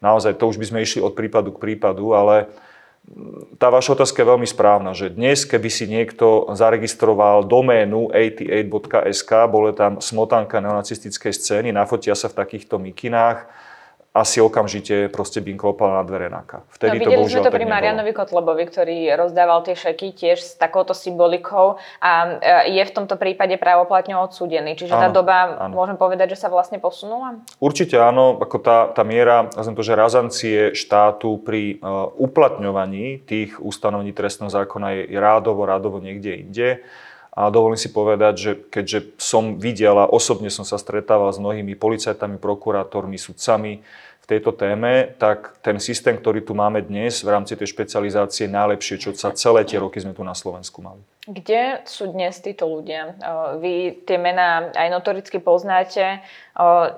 Naozaj, 0.03 0.38
to 0.38 0.51
už 0.51 0.62
by 0.62 0.65
sme 0.67 0.79
išli 0.83 0.99
od 1.01 1.15
prípadu 1.15 1.55
k 1.55 1.63
prípadu, 1.63 2.13
ale 2.13 2.51
tá 3.56 3.72
vaša 3.72 3.96
otázka 3.96 4.20
je 4.20 4.32
veľmi 4.36 4.48
správna, 4.48 4.91
že 4.91 5.15
dnes, 5.15 5.48
keby 5.48 5.70
si 5.72 5.88
niekto 5.88 6.52
zaregistroval 6.52 7.48
doménu 7.48 8.12
88.sk, 8.12 9.32
bolo 9.48 9.72
tam 9.72 10.04
smotanka 10.04 10.60
neonacistickej 10.60 11.32
scény, 11.32 11.70
nafotia 11.72 12.20
sa 12.20 12.28
v 12.28 12.38
takýchto 12.43 12.76
mikinách, 12.76 13.48
asi 14.17 14.41
okamžite 14.41 15.13
proste 15.13 15.39
by 15.39 15.53
im 15.53 15.60
klopala 15.62 16.01
na 16.01 16.03
dvere 16.03 16.27
NAKA. 16.34 16.65
Vtedy 16.73 16.97
no, 16.97 17.01
videli 17.06 17.23
to 17.23 17.30
sme 17.30 17.45
to 17.45 17.53
pri 17.53 17.65
Marianovi 17.69 18.12
Kotlebovi, 18.17 18.63
ktorý 18.65 18.97
rozdával 19.13 19.62
tie 19.62 19.77
šeky 19.77 20.17
tiež 20.17 20.38
s 20.41 20.51
takouto 20.58 20.97
symbolikou 20.97 21.77
a 22.01 22.12
e, 22.65 22.73
je 22.73 22.84
v 22.84 22.91
tomto 22.91 23.15
prípade 23.15 23.53
právoplatne 23.62 24.17
odsúdený. 24.17 24.73
Čiže 24.73 24.97
áno, 24.97 25.01
tá 25.06 25.08
doba, 25.13 25.38
áno. 25.69 25.77
môžem 25.77 25.95
povedať, 25.95 26.34
že 26.34 26.41
sa 26.41 26.49
vlastne 26.49 26.82
posunula? 26.82 27.38
Určite 27.62 28.01
áno, 28.01 28.41
ako 28.41 28.58
tá, 28.58 28.89
tá 28.89 29.06
miera, 29.06 29.45
to, 29.53 29.84
že 29.86 29.93
razancie 29.93 30.73
štátu 30.73 31.38
pri 31.38 31.77
uh, 31.77 32.10
uplatňovaní 32.17 33.21
tých 33.23 33.62
ustanovení 33.62 34.12
trestného 34.12 34.49
zákona 34.49 34.88
je 34.97 35.01
rádovo, 35.21 35.69
rádovo 35.69 36.01
niekde 36.01 36.41
inde. 36.41 36.69
A 37.38 37.53
dovolím 37.53 37.77
si 37.77 37.93
povedať, 37.93 38.34
že 38.34 38.51
keďže 38.58 39.13
som 39.21 39.62
videl 39.62 39.93
a 39.93 40.10
osobne 40.10 40.49
som 40.49 40.65
sa 40.65 40.82
stretával 40.82 41.30
s 41.30 41.38
mnohými 41.38 41.77
policajtami, 41.77 42.41
prokurátormi, 42.41 43.13
sudcami, 43.13 43.86
tejto 44.28 44.52
téme, 44.52 45.16
tak 45.16 45.56
ten 45.63 45.80
systém, 45.80 46.20
ktorý 46.20 46.44
tu 46.44 46.52
máme 46.52 46.84
dnes 46.84 47.24
v 47.24 47.32
rámci 47.32 47.56
tej 47.56 47.72
špecializácie 47.72 48.46
je 48.46 48.52
najlepšie, 48.52 48.96
čo 49.00 49.10
sa 49.16 49.32
celé 49.32 49.63
tie 49.63 49.80
roky 49.80 50.04
sme 50.04 50.12
tu 50.12 50.20
na 50.20 50.36
Slovensku 50.36 50.84
mali. 50.84 51.00
Kde 51.24 51.88
sú 51.88 52.12
dnes 52.12 52.36
títo 52.44 52.68
ľudia? 52.68 53.16
Vy 53.63 54.04
tie 54.04 54.20
mená 54.20 54.72
aj 54.76 54.88
notoricky 54.92 55.40
poznáte. 55.40 56.20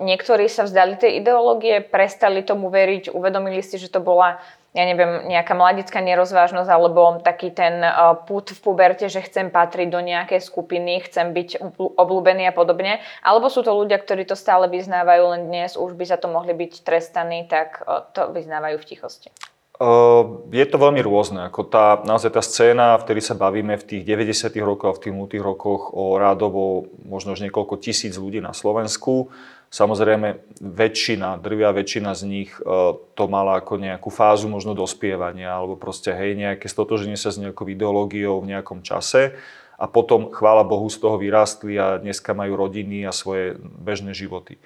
Niektorí 0.01 0.49
sa 0.49 0.65
vzdali 0.65 0.97
tej 0.97 1.21
ideológie, 1.21 1.85
prestali 1.85 2.41
tomu 2.41 2.73
veriť, 2.73 3.13
uvedomili 3.13 3.61
si, 3.61 3.77
že 3.77 3.93
to 3.93 4.01
bola 4.01 4.41
ja 4.69 4.83
neviem, 4.85 5.25
nejaká 5.25 5.57
mladická 5.57 5.97
nerozvážnosť 5.97 6.69
alebo 6.69 7.17
taký 7.25 7.49
ten 7.49 7.81
uh, 7.81 8.13
put 8.13 8.53
v 8.53 8.59
puberte, 8.61 9.09
že 9.09 9.25
chcem 9.25 9.49
patriť 9.49 9.89
do 9.89 9.97
nejakej 9.97 10.45
skupiny, 10.45 11.01
chcem 11.09 11.33
byť 11.33 11.57
obľúbený 11.97 12.45
a 12.45 12.53
podobne. 12.53 13.01
Alebo 13.25 13.49
sú 13.49 13.65
to 13.65 13.73
ľudia, 13.73 13.97
ktorí 13.97 14.29
to 14.29 14.37
stále 14.37 14.69
vyznávajú, 14.69 15.23
len 15.33 15.41
dnes 15.49 15.73
už 15.73 15.97
by 15.97 16.05
za 16.05 16.21
to 16.21 16.29
mohli 16.29 16.53
byť 16.53 16.85
trestaní, 16.85 17.49
tak 17.49 17.81
uh, 17.81 18.05
to 18.13 18.29
vyznávajú 18.29 18.77
v 18.77 18.87
tichosti. 18.87 19.33
Uh, 19.79 20.43
je 20.51 20.65
to 20.67 20.75
veľmi 20.75 20.99
rôzne. 20.99 21.47
Ako 21.47 21.63
tá, 21.63 22.03
naozaj 22.03 22.35
tá 22.35 22.43
scéna, 22.43 22.99
v 22.99 23.05
ktorej 23.07 23.23
sa 23.23 23.35
bavíme 23.39 23.79
v 23.79 23.87
tých 23.87 24.03
90. 24.03 24.51
rokoch 24.59 24.91
a 24.91 24.97
v 24.99 25.01
tých 25.07 25.15
0. 25.15 25.39
rokoch 25.39 25.95
o 25.95 26.19
rádovo 26.19 26.91
možno 27.07 27.31
už 27.31 27.47
niekoľko 27.47 27.79
tisíc 27.79 28.19
ľudí 28.19 28.43
na 28.43 28.51
Slovensku, 28.51 29.31
Samozrejme, 29.69 30.57
väčšina, 30.65 31.37
drvia 31.37 31.69
väčšina 31.69 32.17
z 32.17 32.21
nich 32.25 32.49
e, 32.57 32.61
to 32.97 33.23
mala 33.29 33.61
ako 33.61 33.77
nejakú 33.77 34.09
fázu 34.09 34.49
možno 34.49 34.73
dospievania, 34.73 35.53
alebo 35.53 35.77
proste 35.77 36.09
hej, 36.09 36.33
nejaké 36.33 36.65
stotoženie 36.65 37.13
sa 37.13 37.29
s 37.29 37.37
nejakou 37.37 37.69
ideológiou 37.69 38.41
v 38.41 38.57
nejakom 38.57 38.81
čase 38.81 39.37
a 39.77 39.85
potom, 39.85 40.33
chvála 40.33 40.65
Bohu, 40.65 40.89
z 40.89 40.97
toho 40.97 41.21
vyrástli 41.21 41.77
a 41.77 42.01
dneska 42.01 42.33
majú 42.33 42.57
rodiny 42.57 43.05
a 43.05 43.13
svoje 43.13 43.61
bežné 43.61 44.17
životy. 44.17 44.57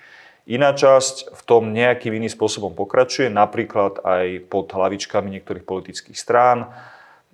Iná 0.43 0.75
časť 0.75 1.32
v 1.32 1.41
tom 1.47 1.71
nejakým 1.71 2.19
iným 2.19 2.27
spôsobom 2.27 2.75
pokračuje, 2.75 3.32
napríklad 3.32 4.03
aj 4.03 4.43
pod 4.51 4.67
hlavičkami 4.75 5.32
niektorých 5.39 5.63
politických 5.63 6.19
strán, 6.19 6.67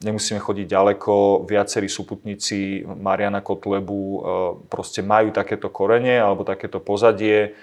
nemusíme 0.03 0.39
chodiť 0.39 0.67
ďaleko, 0.69 1.43
viacerí 1.49 1.89
súputníci 1.89 2.85
Mariana 2.85 3.41
Kotlebu 3.41 3.99
e, 3.99 4.19
proste 4.69 5.01
majú 5.01 5.33
takéto 5.33 5.73
korene 5.73 6.21
alebo 6.21 6.47
takéto 6.47 6.79
pozadie. 6.79 7.57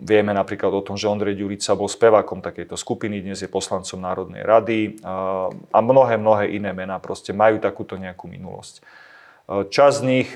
vieme 0.00 0.32
napríklad 0.32 0.72
o 0.72 0.80
tom, 0.80 0.96
že 0.96 1.12
Ondrej 1.12 1.36
Ďurica 1.36 1.76
bol 1.76 1.92
spevákom 1.92 2.40
takejto 2.40 2.72
skupiny, 2.72 3.20
dnes 3.20 3.44
je 3.44 3.52
poslancom 3.52 4.00
Národnej 4.00 4.40
rady 4.40 4.96
a 5.04 5.78
mnohé, 5.84 6.16
mnohé 6.16 6.56
iné 6.56 6.72
mená 6.72 6.96
proste 6.96 7.36
majú 7.36 7.60
takúto 7.60 8.00
nejakú 8.00 8.32
minulosť. 8.32 8.80
Časť 9.46 9.96
z 10.00 10.06
nich, 10.08 10.28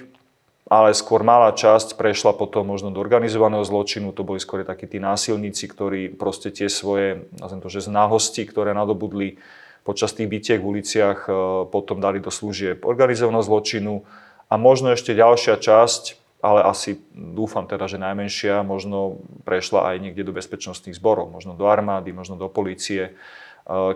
ale 0.71 0.95
skôr 0.95 1.27
malá 1.27 1.51
časť, 1.51 1.99
prešla 1.99 2.31
potom 2.31 2.63
možno 2.63 2.95
do 2.95 3.03
organizovaného 3.03 3.67
zločinu, 3.67 4.15
to 4.15 4.23
boli 4.23 4.39
skôr 4.39 4.63
takí 4.63 4.87
tí 4.87 5.03
násilníci, 5.03 5.67
ktorí 5.67 6.15
proste 6.15 6.55
tie 6.55 6.71
svoje, 6.71 7.27
nazvem 7.43 7.59
to, 7.59 7.67
že 7.67 7.91
znáhosti, 7.91 8.47
ktoré 8.47 8.71
nadobudli 8.71 9.43
počas 9.83 10.15
tých 10.15 10.31
bytiek 10.31 10.63
v 10.63 10.79
uliciach, 10.79 11.27
potom 11.75 11.99
dali 11.99 12.23
do 12.23 12.31
služieb 12.31 12.87
organizovaného 12.87 13.43
zločinu. 13.43 14.07
A 14.47 14.55
možno 14.55 14.95
ešte 14.95 15.11
ďalšia 15.11 15.59
časť, 15.59 16.03
ale 16.39 16.63
asi 16.63 17.03
dúfam 17.13 17.67
teda, 17.67 17.91
že 17.91 17.99
najmenšia 17.99 18.63
možno 18.63 19.19
prešla 19.43 19.91
aj 19.91 19.97
niekde 20.07 20.23
do 20.23 20.37
bezpečnostných 20.37 20.95
zborov, 20.97 21.35
možno 21.35 21.59
do 21.59 21.67
armády, 21.67 22.15
možno 22.15 22.39
do 22.39 22.47
policie, 22.47 23.11
e, 23.11 23.13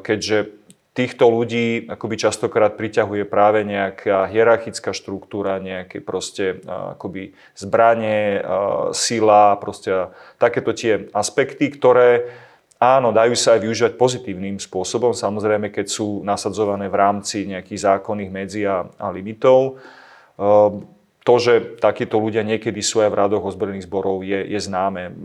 keďže 0.02 0.52
týchto 0.94 1.26
ľudí 1.26 1.90
akoby 1.90 2.14
častokrát 2.14 2.78
priťahuje 2.78 3.26
práve 3.26 3.66
nejaká 3.66 4.30
hierarchická 4.30 4.94
štruktúra, 4.94 5.58
nejaké 5.58 5.98
proste 5.98 6.62
akoby 6.64 7.34
zbranie, 7.58 8.38
sila, 8.94 9.58
proste 9.58 10.14
takéto 10.38 10.70
tie 10.70 11.10
aspekty, 11.10 11.74
ktoré 11.74 12.30
áno, 12.78 13.10
dajú 13.10 13.34
sa 13.34 13.58
aj 13.58 13.60
využívať 13.66 13.92
pozitívnym 13.98 14.62
spôsobom, 14.62 15.10
samozrejme, 15.10 15.74
keď 15.74 15.86
sú 15.90 16.22
nasadzované 16.22 16.86
v 16.86 16.96
rámci 16.96 17.50
nejakých 17.50 17.80
zákonných 17.90 18.30
medzi 18.30 18.62
a, 18.62 18.86
a 18.86 19.10
limitov 19.10 19.82
to, 21.24 21.40
že 21.40 21.80
takíto 21.80 22.20
ľudia 22.20 22.44
niekedy 22.44 22.84
sú 22.84 23.00
aj 23.00 23.08
v 23.08 23.16
radoch 23.16 23.48
ozbrojených 23.48 23.88
zborov, 23.88 24.20
je, 24.20 24.44
je 24.44 24.60
známe. 24.60 25.16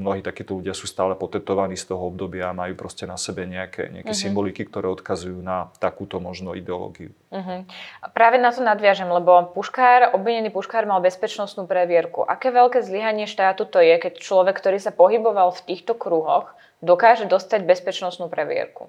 Mnohí 0.00 0.24
takíto 0.24 0.56
ľudia 0.56 0.72
sú 0.72 0.88
stále 0.88 1.12
potetovaní 1.12 1.76
z 1.76 1.92
toho 1.92 2.08
obdobia 2.08 2.48
a 2.48 2.56
majú 2.56 2.72
proste 2.72 3.04
na 3.04 3.20
sebe 3.20 3.44
nejaké, 3.44 3.92
nejaké 3.92 4.16
uh-huh. 4.16 4.24
symboliky, 4.32 4.64
ktoré 4.64 4.88
odkazujú 4.88 5.44
na 5.44 5.68
takúto 5.76 6.16
možno 6.24 6.56
ideológiu. 6.56 7.12
Uh-huh. 7.28 7.68
Práve 8.16 8.40
na 8.40 8.48
to 8.48 8.64
nadviažem, 8.64 9.12
lebo 9.12 9.52
puškár, 9.52 10.16
obvinený 10.16 10.48
puškár 10.48 10.88
mal 10.88 11.04
bezpečnostnú 11.04 11.68
previerku. 11.68 12.24
Aké 12.24 12.48
veľké 12.48 12.80
zlyhanie 12.80 13.28
štátu 13.28 13.68
to 13.68 13.76
je, 13.84 13.92
keď 14.00 14.24
človek, 14.24 14.56
ktorý 14.56 14.80
sa 14.80 14.88
pohyboval 14.88 15.52
v 15.52 15.68
týchto 15.68 15.92
kruhoch, 15.92 16.48
dokáže 16.80 17.28
dostať 17.28 17.68
bezpečnostnú 17.68 18.32
previerku? 18.32 18.88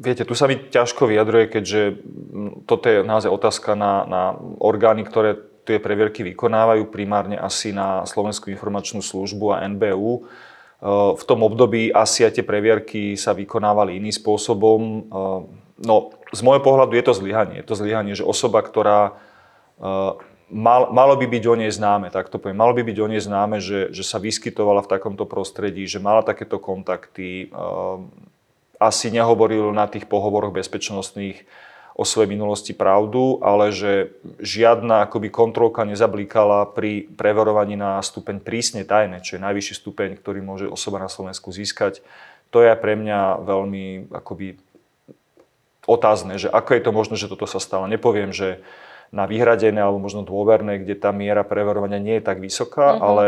Viete, 0.00 0.24
tu 0.24 0.32
sa 0.32 0.48
mi 0.48 0.56
ťažko 0.56 1.12
vyjadruje, 1.12 1.52
keďže 1.52 1.80
toto 2.64 2.88
je 2.88 3.04
naozaj 3.04 3.28
otázka 3.28 3.76
na, 3.76 4.08
na 4.08 4.22
orgány, 4.56 5.04
ktoré 5.04 5.36
tie 5.68 5.76
previerky 5.76 6.24
vykonávajú, 6.24 6.88
primárne 6.88 7.36
asi 7.36 7.76
na 7.76 8.08
Slovenskú 8.08 8.48
informačnú 8.48 9.04
službu 9.04 9.52
a 9.52 9.68
NBU. 9.68 10.12
E, 10.16 10.20
v 11.12 11.22
tom 11.28 11.44
období 11.44 11.92
asi 11.92 12.24
aj 12.24 12.40
tie 12.40 12.44
previerky 12.48 13.12
sa 13.20 13.36
vykonávali 13.36 14.00
iným 14.00 14.16
spôsobom. 14.16 14.80
E, 14.80 14.98
no, 15.84 16.16
z 16.32 16.40
môjho 16.40 16.64
pohľadu 16.64 16.96
je 16.96 17.04
to 17.04 17.12
zlyhanie. 17.12 17.60
Je 17.60 17.66
to 17.68 17.76
zlyhanie, 17.76 18.16
že 18.16 18.24
osoba, 18.24 18.64
ktorá 18.64 19.00
e, 19.04 19.12
mal, 20.48 20.90
malo 20.90 21.14
by 21.20 21.28
byť 21.28 21.44
o 21.44 21.54
nej 21.60 21.70
známe, 21.70 22.08
tak 22.08 22.32
to 22.32 22.40
poviem, 22.40 22.56
malo 22.56 22.72
by 22.72 22.82
byť 22.82 22.98
o 22.98 23.06
nej 23.06 23.20
známe, 23.20 23.60
že, 23.60 23.92
že 23.92 24.00
sa 24.00 24.16
vyskytovala 24.16 24.80
v 24.80 24.90
takomto 24.96 25.28
prostredí, 25.28 25.84
že 25.84 26.00
mala 26.02 26.24
takéto 26.24 26.56
kontakty, 26.56 27.52
asi 28.80 29.12
nehovoril 29.12 29.76
na 29.76 29.84
tých 29.84 30.08
pohovoroch 30.08 30.56
bezpečnostných 30.56 31.44
o 32.00 32.04
svojej 32.08 32.32
minulosti 32.32 32.72
pravdu, 32.72 33.36
ale 33.44 33.76
že 33.76 34.16
žiadna 34.40 35.04
akoby 35.04 35.28
kontrolka 35.28 35.84
nezablíkala 35.84 36.72
pri 36.72 37.04
preverovaní 37.12 37.76
na 37.76 38.00
stupeň 38.00 38.40
prísne 38.40 38.88
tajné, 38.88 39.20
čo 39.20 39.36
je 39.36 39.44
najvyšší 39.44 39.74
stupeň, 39.84 40.16
ktorý 40.16 40.40
môže 40.40 40.64
osoba 40.64 40.96
na 40.96 41.12
Slovensku 41.12 41.52
získať. 41.52 42.00
To 42.56 42.64
je 42.64 42.72
pre 42.72 42.96
mňa 42.96 43.44
veľmi 43.44 44.08
akoby 44.16 44.56
otázne, 45.84 46.40
že 46.40 46.48
ako 46.48 46.70
je 46.72 46.82
to 46.82 46.90
možné, 46.96 47.14
že 47.20 47.28
toto 47.28 47.44
sa 47.44 47.60
stalo. 47.60 47.84
Nepoviem, 47.84 48.32
že 48.32 48.64
na 49.12 49.26
vyhradené 49.26 49.82
alebo 49.82 50.00
možno 50.00 50.22
dôverné, 50.22 50.80
kde 50.80 50.94
tá 50.94 51.10
miera 51.10 51.42
preverovania 51.42 51.98
nie 52.00 52.16
je 52.16 52.24
tak 52.24 52.38
vysoká, 52.38 52.94
mm-hmm. 52.94 53.04
ale 53.04 53.26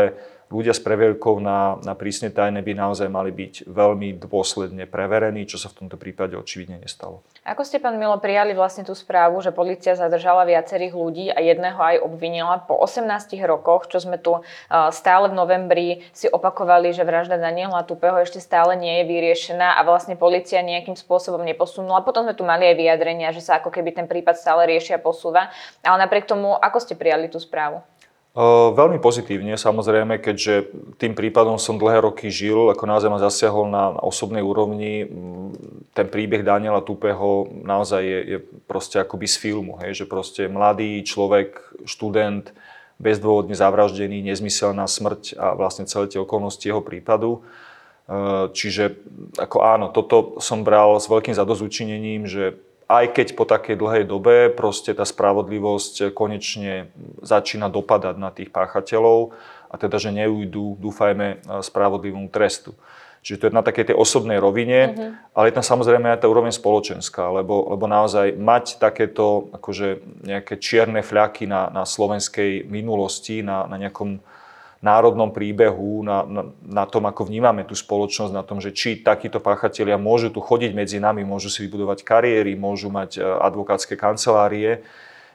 ľudia 0.53 0.77
s 0.77 0.79
previerkou 0.85 1.41
na, 1.41 1.81
na 1.81 1.97
prísne 1.97 2.29
tajné 2.29 2.61
by 2.61 2.77
naozaj 2.77 3.09
mali 3.09 3.33
byť 3.33 3.65
veľmi 3.65 4.21
dôsledne 4.21 4.85
preverení, 4.85 5.49
čo 5.49 5.57
sa 5.57 5.73
v 5.73 5.83
tomto 5.83 5.97
prípade 5.97 6.37
očividne 6.37 6.77
nestalo. 6.77 7.25
Ako 7.41 7.65
ste, 7.65 7.81
pán 7.81 7.97
Milo, 7.97 8.21
prijali 8.21 8.53
vlastne 8.53 8.85
tú 8.85 8.93
správu, 8.93 9.41
že 9.41 9.49
policia 9.49 9.97
zadržala 9.97 10.45
viacerých 10.45 10.93
ľudí 10.93 11.33
a 11.33 11.41
jedného 11.41 11.75
aj 11.75 12.05
obvinila 12.05 12.61
po 12.61 12.77
18 12.77 13.09
rokoch, 13.49 13.89
čo 13.89 13.97
sme 13.97 14.21
tu 14.21 14.45
stále 14.93 15.27
v 15.27 15.35
novembri 15.35 15.87
si 16.13 16.29
opakovali, 16.29 16.93
že 16.93 17.01
vražda 17.01 17.41
Daniela 17.41 17.81
Tupého 17.83 18.21
ešte 18.21 18.37
stále 18.37 18.77
nie 18.77 19.01
je 19.01 19.09
vyriešená 19.09 19.75
a 19.75 19.81
vlastne 19.81 20.13
policia 20.13 20.61
nejakým 20.61 20.93
spôsobom 20.93 21.41
neposunula. 21.41 22.05
Potom 22.05 22.29
sme 22.29 22.37
tu 22.37 22.45
mali 22.45 22.69
aj 22.69 22.77
vyjadrenia, 22.77 23.33
že 23.33 23.41
sa 23.41 23.57
ako 23.57 23.73
keby 23.73 23.97
ten 23.97 24.05
prípad 24.05 24.37
stále 24.37 24.69
riešia 24.69 25.01
posúva. 25.01 25.49
Ale 25.81 25.97
napriek 25.97 26.29
tomu, 26.29 26.53
ako 26.53 26.77
ste 26.77 26.93
prijali 26.93 27.27
tú 27.27 27.41
správu? 27.41 27.81
Veľmi 28.73 28.97
pozitívne, 28.97 29.53
samozrejme, 29.53 30.17
keďže 30.17 30.73
tým 30.97 31.13
prípadom 31.13 31.61
som 31.61 31.77
dlhé 31.77 32.01
roky 32.01 32.33
žil, 32.33 32.73
ako 32.73 32.89
naozaj 32.89 33.09
ma 33.13 33.21
zasiahol 33.21 33.69
na 33.69 33.93
osobnej 34.01 34.41
úrovni. 34.41 35.05
Ten 35.93 36.09
príbeh 36.09 36.41
Daniela 36.41 36.81
Tupého 36.81 37.45
naozaj 37.61 38.01
je, 38.01 38.19
je 38.25 38.37
proste 38.65 38.97
akoby 38.97 39.29
z 39.29 39.37
filmu, 39.37 39.77
hej, 39.85 40.01
že 40.01 40.09
proste 40.09 40.49
mladý 40.49 41.05
človek, 41.05 41.61
študent, 41.85 42.49
bezdôvodne 42.97 43.53
zavraždený, 43.53 44.25
nezmyselná 44.25 44.89
smrť 44.89 45.37
a 45.37 45.53
vlastne 45.53 45.85
celé 45.85 46.09
tie 46.09 46.17
okolnosti 46.17 46.65
jeho 46.65 46.81
prípadu. 46.81 47.45
Čiže 48.49 48.97
ako 49.37 49.57
áno, 49.61 49.93
toto 49.93 50.41
som 50.41 50.65
bral 50.65 50.97
s 50.97 51.05
veľkým 51.05 51.37
zadozučinením, 51.37 52.25
že 52.25 52.57
aj 53.01 53.17
keď 53.17 53.27
po 53.33 53.47
takej 53.47 53.79
dlhej 53.79 54.03
dobe 54.05 54.53
proste 54.53 54.93
tá 54.93 55.07
spravodlivosť 55.07 56.13
konečne 56.13 56.93
začína 57.25 57.71
dopadať 57.71 58.15
na 58.19 58.29
tých 58.29 58.53
páchateľov 58.53 59.33
a 59.71 59.75
teda, 59.79 59.97
že 59.97 60.13
neujdu, 60.13 60.77
dúfajme, 60.77 61.41
spravodlivému 61.65 62.29
trestu. 62.29 62.77
Čiže 63.23 63.39
to 63.39 63.45
je 63.47 63.55
na 63.55 63.63
takej 63.63 63.85
tej 63.89 63.95
osobnej 63.95 64.35
rovine, 64.35 64.91
mm-hmm. 64.91 65.31
ale 65.31 65.47
je 65.47 65.55
tam 65.55 65.63
samozrejme 65.63 66.11
aj 66.11 66.19
tá 66.21 66.27
úroveň 66.27 66.51
spoločenská, 66.51 67.31
lebo, 67.31 67.71
lebo 67.71 67.87
naozaj 67.87 68.35
mať 68.35 68.83
takéto 68.83 69.47
akože 69.55 70.03
nejaké 70.27 70.59
čierne 70.59 70.99
fľaky 70.99 71.47
na, 71.47 71.71
na 71.71 71.87
slovenskej 71.87 72.67
minulosti, 72.67 73.39
na, 73.39 73.63
na 73.63 73.79
nejakom 73.79 74.19
národnom 74.83 75.31
príbehu, 75.31 76.03
na, 76.03 76.27
na, 76.27 76.43
na 76.59 76.83
tom, 76.83 77.07
ako 77.07 77.31
vnímame 77.31 77.63
tú 77.63 77.71
spoločnosť, 77.71 78.35
na 78.35 78.43
tom, 78.43 78.59
že 78.59 78.75
či 78.75 78.99
takíto 78.99 79.39
páchatelia 79.39 79.95
môžu 79.95 80.27
tu 80.27 80.43
chodiť 80.43 80.75
medzi 80.75 80.99
nami, 80.99 81.23
môžu 81.23 81.47
si 81.47 81.63
vybudovať 81.63 82.03
kariéry, 82.03 82.59
môžu 82.59 82.91
mať 82.91 83.17
e, 83.17 83.23
advokátske 83.23 83.95
kancelárie, 83.95 84.83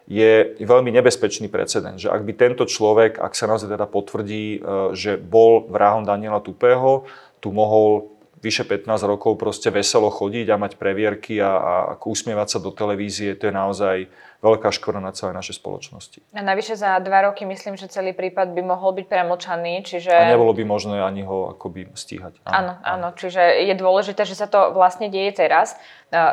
je 0.04 0.56
veľmi 0.60 0.92
nebezpečný 0.92 1.48
precedent, 1.52 1.96
že 1.96 2.12
ak 2.12 2.24
by 2.24 2.32
tento 2.36 2.64
človek, 2.64 3.20
ak 3.20 3.32
sa 3.32 3.48
naozaj 3.48 3.72
teda 3.72 3.88
potvrdí, 3.88 4.44
e, 4.56 4.92
že 4.92 5.16
bol 5.16 5.64
vrahom 5.64 6.04
Daniela 6.04 6.44
Tupého, 6.44 7.08
tu 7.40 7.48
mohol 7.48 8.17
vyše 8.38 8.64
15 8.64 8.86
rokov 9.04 9.36
proste 9.38 9.68
veselo 9.74 10.08
chodiť 10.08 10.46
a 10.54 10.56
mať 10.56 10.78
previerky 10.78 11.38
a, 11.42 11.94
a 11.94 11.94
usmievať 11.98 12.48
sa 12.56 12.58
do 12.62 12.70
televízie, 12.70 13.34
to 13.34 13.50
je 13.50 13.54
naozaj 13.54 13.96
veľká 14.38 14.70
škoda 14.70 15.02
na 15.02 15.10
celej 15.10 15.34
našej 15.34 15.58
spoločnosti. 15.58 16.22
A 16.30 16.46
navyše 16.46 16.78
za 16.78 17.02
dva 17.02 17.26
roky 17.26 17.42
myslím, 17.42 17.74
že 17.74 17.90
celý 17.90 18.14
prípad 18.14 18.54
by 18.54 18.62
mohol 18.62 18.94
byť 18.94 19.06
premlčaný, 19.10 19.82
čiže... 19.82 20.14
A 20.14 20.30
nebolo 20.30 20.54
by 20.54 20.62
možné 20.62 21.02
ani 21.02 21.26
ho 21.26 21.50
akoby 21.58 21.90
stíhať. 21.98 22.38
Áno, 22.46 22.54
áno, 22.54 22.72
áno, 22.86 23.08
čiže 23.18 23.66
je 23.66 23.74
dôležité, 23.74 24.22
že 24.22 24.38
sa 24.38 24.46
to 24.46 24.70
vlastne 24.70 25.10
deje 25.10 25.34
teraz. 25.34 25.74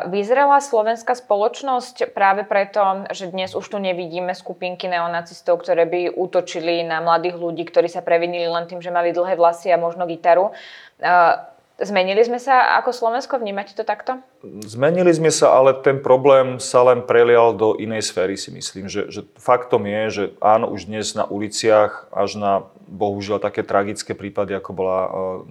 Vyzerala 0.06 0.62
slovenská 0.62 1.18
spoločnosť 1.18 2.14
práve 2.14 2.46
preto, 2.46 3.10
že 3.10 3.26
dnes 3.26 3.58
už 3.58 3.66
tu 3.66 3.82
nevidíme 3.82 4.38
skupinky 4.38 4.86
neonacistov, 4.86 5.66
ktoré 5.66 5.82
by 5.90 6.14
útočili 6.14 6.86
na 6.86 7.02
mladých 7.02 7.34
ľudí, 7.42 7.66
ktorí 7.66 7.90
sa 7.90 8.06
previnili 8.06 8.46
len 8.46 8.70
tým, 8.70 8.78
že 8.78 8.94
mali 8.94 9.10
dlhé 9.10 9.34
vlasy 9.34 9.74
a 9.74 9.82
možno 9.82 10.06
gitaru. 10.06 10.54
Zmenili 11.76 12.24
sme 12.24 12.40
sa 12.40 12.80
ako 12.80 12.88
Slovensko? 12.88 13.36
Vnímate 13.36 13.76
to 13.76 13.84
takto? 13.84 14.24
Zmenili 14.64 15.12
sme 15.12 15.28
sa, 15.28 15.52
ale 15.52 15.76
ten 15.76 16.00
problém 16.00 16.56
sa 16.56 16.80
len 16.88 17.04
prelial 17.04 17.52
do 17.52 17.76
inej 17.76 18.08
sféry, 18.08 18.40
si 18.40 18.48
myslím. 18.48 18.88
Že, 18.88 19.12
že 19.12 19.20
faktom 19.36 19.84
je, 19.84 20.02
že 20.08 20.24
áno, 20.40 20.72
už 20.72 20.88
dnes 20.88 21.12
na 21.12 21.28
uliciach 21.28 22.08
až 22.08 22.40
na 22.40 22.52
bohužiaľ 22.88 23.44
také 23.44 23.60
tragické 23.60 24.16
prípady, 24.16 24.56
ako 24.56 24.70
bola 24.72 24.98
uh, 25.04 25.10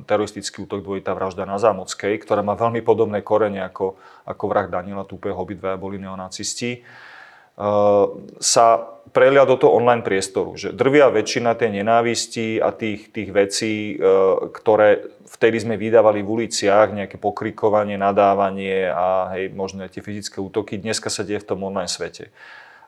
teroristický 0.10 0.66
útok 0.66 0.82
dvojitá 0.82 1.14
vražda 1.14 1.46
na 1.46 1.62
Zámockej, 1.62 2.18
ktorá 2.26 2.42
má 2.42 2.58
veľmi 2.58 2.82
podobné 2.82 3.22
korene 3.22 3.62
ako, 3.62 3.94
ako 4.26 4.44
vrah 4.50 4.66
Daniela 4.66 5.06
Tupého, 5.06 5.38
obidvaja 5.38 5.78
boli 5.78 6.02
neonacisti 6.02 6.82
sa 8.40 8.96
prelia 9.16 9.48
do 9.48 9.56
toho 9.56 9.80
online 9.80 10.04
priestoru. 10.04 10.60
Že 10.60 10.76
drvia 10.76 11.08
väčšina 11.08 11.56
tej 11.56 11.80
nenávisti 11.80 12.60
a 12.60 12.76
tých, 12.76 13.16
tých 13.16 13.32
vecí, 13.32 13.96
e, 13.96 14.12
ktoré 14.52 15.08
vtedy 15.24 15.64
sme 15.64 15.80
vydávali 15.80 16.20
v 16.20 16.44
uliciach, 16.44 16.92
nejaké 16.92 17.16
pokrikovanie, 17.16 17.96
nadávanie 17.96 18.92
a 18.92 19.32
hej, 19.40 19.56
možno 19.56 19.88
aj 19.88 19.96
tie 19.96 20.04
fyzické 20.04 20.44
útoky, 20.44 20.76
dneska 20.76 21.08
sa 21.08 21.24
deje 21.24 21.40
v 21.40 21.48
tom 21.48 21.64
online 21.64 21.88
svete. 21.88 22.36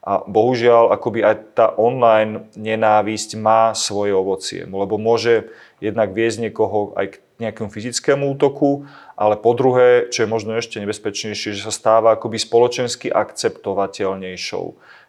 A 0.03 0.23
bohužiaľ, 0.23 0.91
akoby 0.95 1.19
aj 1.23 1.35
tá 1.55 1.67
online 1.75 2.51
nenávisť 2.59 3.39
má 3.39 3.71
svoje 3.75 4.15
ovocie, 4.15 4.63
lebo 4.67 4.99
môže 4.99 5.51
jednak 5.79 6.11
viesť 6.11 6.47
niekoho 6.47 6.95
aj 6.95 7.15
k 7.15 7.19
nejakému 7.43 7.69
fyzickému 7.71 8.23
útoku, 8.35 8.87
ale 9.17 9.35
po 9.41 9.57
druhé, 9.57 10.13
čo 10.13 10.23
je 10.23 10.29
možno 10.29 10.53
ešte 10.53 10.77
nebezpečnejšie, 10.77 11.57
že 11.57 11.65
sa 11.65 11.73
stáva 11.73 12.13
akoby 12.13 12.37
spoločensky 12.37 13.09
akceptovateľnejšou. 13.09 14.65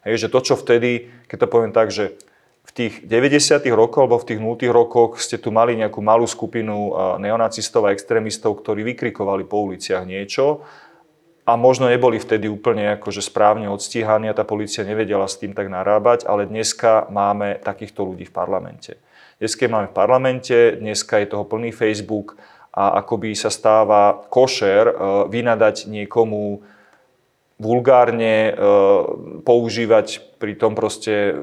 Hej, 0.09 0.15
že 0.17 0.33
to, 0.33 0.41
čo 0.41 0.55
vtedy, 0.57 1.13
keď 1.29 1.45
to 1.45 1.53
poviem 1.53 1.77
tak, 1.77 1.93
že 1.93 2.17
v 2.65 2.73
tých 2.73 2.95
90. 3.05 3.65
rokoch 3.73 4.09
alebo 4.09 4.21
v 4.21 4.29
tých 4.33 4.41
0. 4.41 4.57
rokoch 4.73 5.21
ste 5.21 5.37
tu 5.37 5.53
mali 5.53 5.77
nejakú 5.77 6.01
malú 6.01 6.25
skupinu 6.25 6.97
neonacistov 7.21 7.85
a 7.85 7.93
extrémistov, 7.93 8.61
ktorí 8.61 8.85
vykrikovali 8.97 9.45
po 9.45 9.69
uliciach 9.69 10.09
niečo 10.09 10.65
a 11.49 11.57
možno 11.57 11.89
neboli 11.89 12.21
vtedy 12.21 12.45
úplne 12.45 13.01
akože 13.01 13.25
správne 13.25 13.73
odstíhaní 13.73 14.29
a 14.29 14.37
tá 14.37 14.45
policia 14.45 14.85
nevedela 14.85 15.25
s 15.25 15.41
tým 15.41 15.57
tak 15.57 15.73
narábať, 15.73 16.29
ale 16.29 16.45
dneska 16.45 17.09
máme 17.09 17.57
takýchto 17.61 18.05
ľudí 18.05 18.29
v 18.29 18.37
parlamente. 18.37 19.01
Dneska 19.41 19.65
máme 19.65 19.89
v 19.89 19.97
parlamente, 19.97 20.77
dneska 20.77 21.25
je 21.25 21.33
toho 21.33 21.49
plný 21.49 21.73
Facebook 21.73 22.37
a 22.73 23.01
akoby 23.01 23.33
sa 23.33 23.49
stáva 23.49 24.29
košer 24.29 24.85
e, 24.87 24.95
vynadať 25.33 25.89
niekomu 25.89 26.63
vulgárne 27.59 28.35
e, 28.49 28.53
používať 29.43 30.39
pri 30.39 30.55
tom 30.55 30.79
proste 30.79 31.35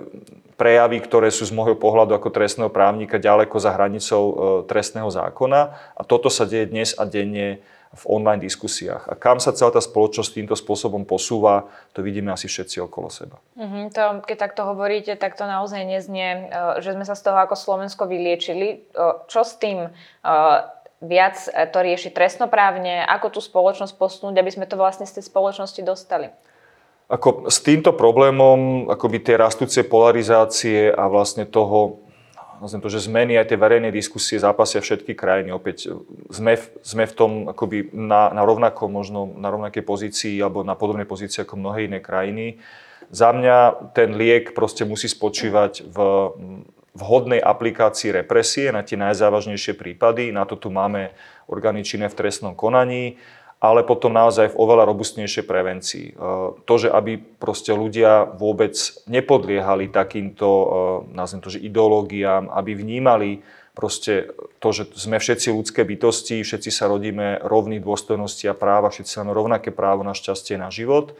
prejavy, 0.55 1.03
ktoré 1.03 1.27
sú 1.27 1.43
z 1.43 1.51
môjho 1.51 1.75
pohľadu 1.75 2.15
ako 2.15 2.31
trestného 2.31 2.71
právnika 2.71 3.19
ďaleko 3.19 3.59
za 3.59 3.75
hranicou 3.75 4.23
e, 4.23 4.33
trestného 4.69 5.11
zákona. 5.11 5.61
A 5.97 6.01
toto 6.07 6.31
sa 6.31 6.47
deje 6.47 6.71
dnes 6.71 6.95
a 6.95 7.03
denne 7.03 7.59
v 7.95 8.03
online 8.11 8.43
diskusiách. 8.43 9.07
A 9.07 9.15
kam 9.15 9.39
sa 9.39 9.55
celá 9.55 9.71
tá 9.71 9.79
spoločnosť 9.79 10.35
týmto 10.35 10.55
spôsobom 10.55 11.07
posúva, 11.07 11.71
to 11.95 12.03
vidíme 12.03 12.27
asi 12.27 12.51
všetci 12.51 12.83
okolo 12.83 13.07
seba. 13.07 13.39
Mm-hmm, 13.55 13.85
to, 13.95 14.03
keď 14.27 14.37
takto 14.51 14.67
hovoríte, 14.67 15.15
tak 15.15 15.39
to 15.39 15.47
naozaj 15.47 15.79
neznie, 15.87 16.51
že 16.83 16.91
sme 16.91 17.07
sa 17.07 17.15
z 17.15 17.23
toho 17.23 17.39
ako 17.39 17.55
Slovensko 17.55 18.03
vyliečili. 18.03 18.83
Čo 19.31 19.47
s 19.47 19.55
tým 19.55 19.95
viac 21.03 21.35
to 21.45 21.79
rieši 21.83 22.11
trestnoprávne, 22.11 23.03
ako 23.03 23.37
tú 23.37 23.39
spoločnosť 23.43 23.93
posunúť, 23.99 24.35
aby 24.39 24.51
sme 24.51 24.65
to 24.69 24.79
vlastne 24.79 25.03
z 25.03 25.19
tej 25.19 25.27
spoločnosti 25.27 25.81
dostali? 25.83 26.31
Ako 27.05 27.51
s 27.53 27.61
týmto 27.61 27.93
problémom, 27.93 28.89
akoby 28.89 29.21
tie 29.21 29.35
rastúce 29.37 29.85
polarizácie 29.85 30.89
a 30.89 31.05
vlastne 31.05 31.45
toho, 31.45 32.01
vlastne 32.57 32.81
to, 32.81 32.89
že 32.89 33.05
zmeny 33.05 33.37
aj 33.37 33.53
tie 33.53 33.61
verejné 33.61 33.93
diskusie 33.93 34.41
zápasia 34.41 34.81
všetky 34.81 35.13
krajiny. 35.13 35.53
Opäť 35.53 35.93
sme, 36.33 36.57
sme 36.81 37.03
v 37.05 37.13
tom 37.13 37.31
akoby 37.45 37.93
na, 37.93 38.33
na 38.33 38.41
rovnako, 38.41 38.89
možno 38.89 39.29
na 39.37 39.53
rovnakej 39.53 39.85
pozícii 39.85 40.41
alebo 40.41 40.65
na 40.65 40.73
podobnej 40.73 41.05
pozícii 41.05 41.45
ako 41.45 41.61
mnohé 41.61 41.85
iné 41.85 42.01
krajiny. 42.01 42.57
Za 43.13 43.29
mňa 43.29 43.93
ten 43.93 44.17
liek 44.17 44.57
proste 44.57 44.81
musí 44.81 45.05
spočívať 45.05 45.85
v 45.85 45.97
vhodnej 46.95 47.43
aplikácii 47.43 48.15
represie 48.15 48.71
na 48.71 48.81
tie 48.81 48.95
najzávažnejšie 48.95 49.75
prípady. 49.75 50.31
Na 50.31 50.47
to 50.47 50.55
tu 50.55 50.71
máme 50.71 51.11
orgány 51.51 51.83
činné 51.83 52.07
v 52.07 52.17
trestnom 52.17 52.55
konaní 52.55 53.19
ale 53.65 53.81
potom 53.87 54.13
naozaj 54.13 54.53
v 54.53 54.59
oveľa 54.59 54.83
robustnejšej 54.85 55.45
prevencii. 55.47 56.07
E, 56.11 56.13
to, 56.67 56.73
že 56.77 56.91
aby 56.91 57.17
proste 57.17 57.73
ľudia 57.73 58.27
vôbec 58.27 58.75
nepodliehali 59.09 59.89
takýmto, 59.89 60.47
e, 60.47 60.67
nazvem 61.15 61.41
to, 61.41 61.49
že 61.49 61.63
ideológiám, 61.63 62.51
aby 62.51 62.77
vnímali 62.77 63.41
proste 63.75 64.31
to, 64.61 64.69
že 64.71 64.93
sme 64.95 65.19
všetci 65.19 65.51
ľudské 65.51 65.81
bytosti, 65.83 66.45
všetci 66.45 66.69
sa 66.71 66.87
rodíme 66.87 67.43
rovní 67.43 67.81
dôstojnosti 67.81 68.45
a 68.47 68.55
práva, 68.55 68.93
všetci 68.93 69.23
máme 69.23 69.35
rovnaké 69.35 69.71
právo 69.73 70.05
na 70.05 70.15
šťastie, 70.15 70.55
na 70.55 70.71
život 70.71 71.17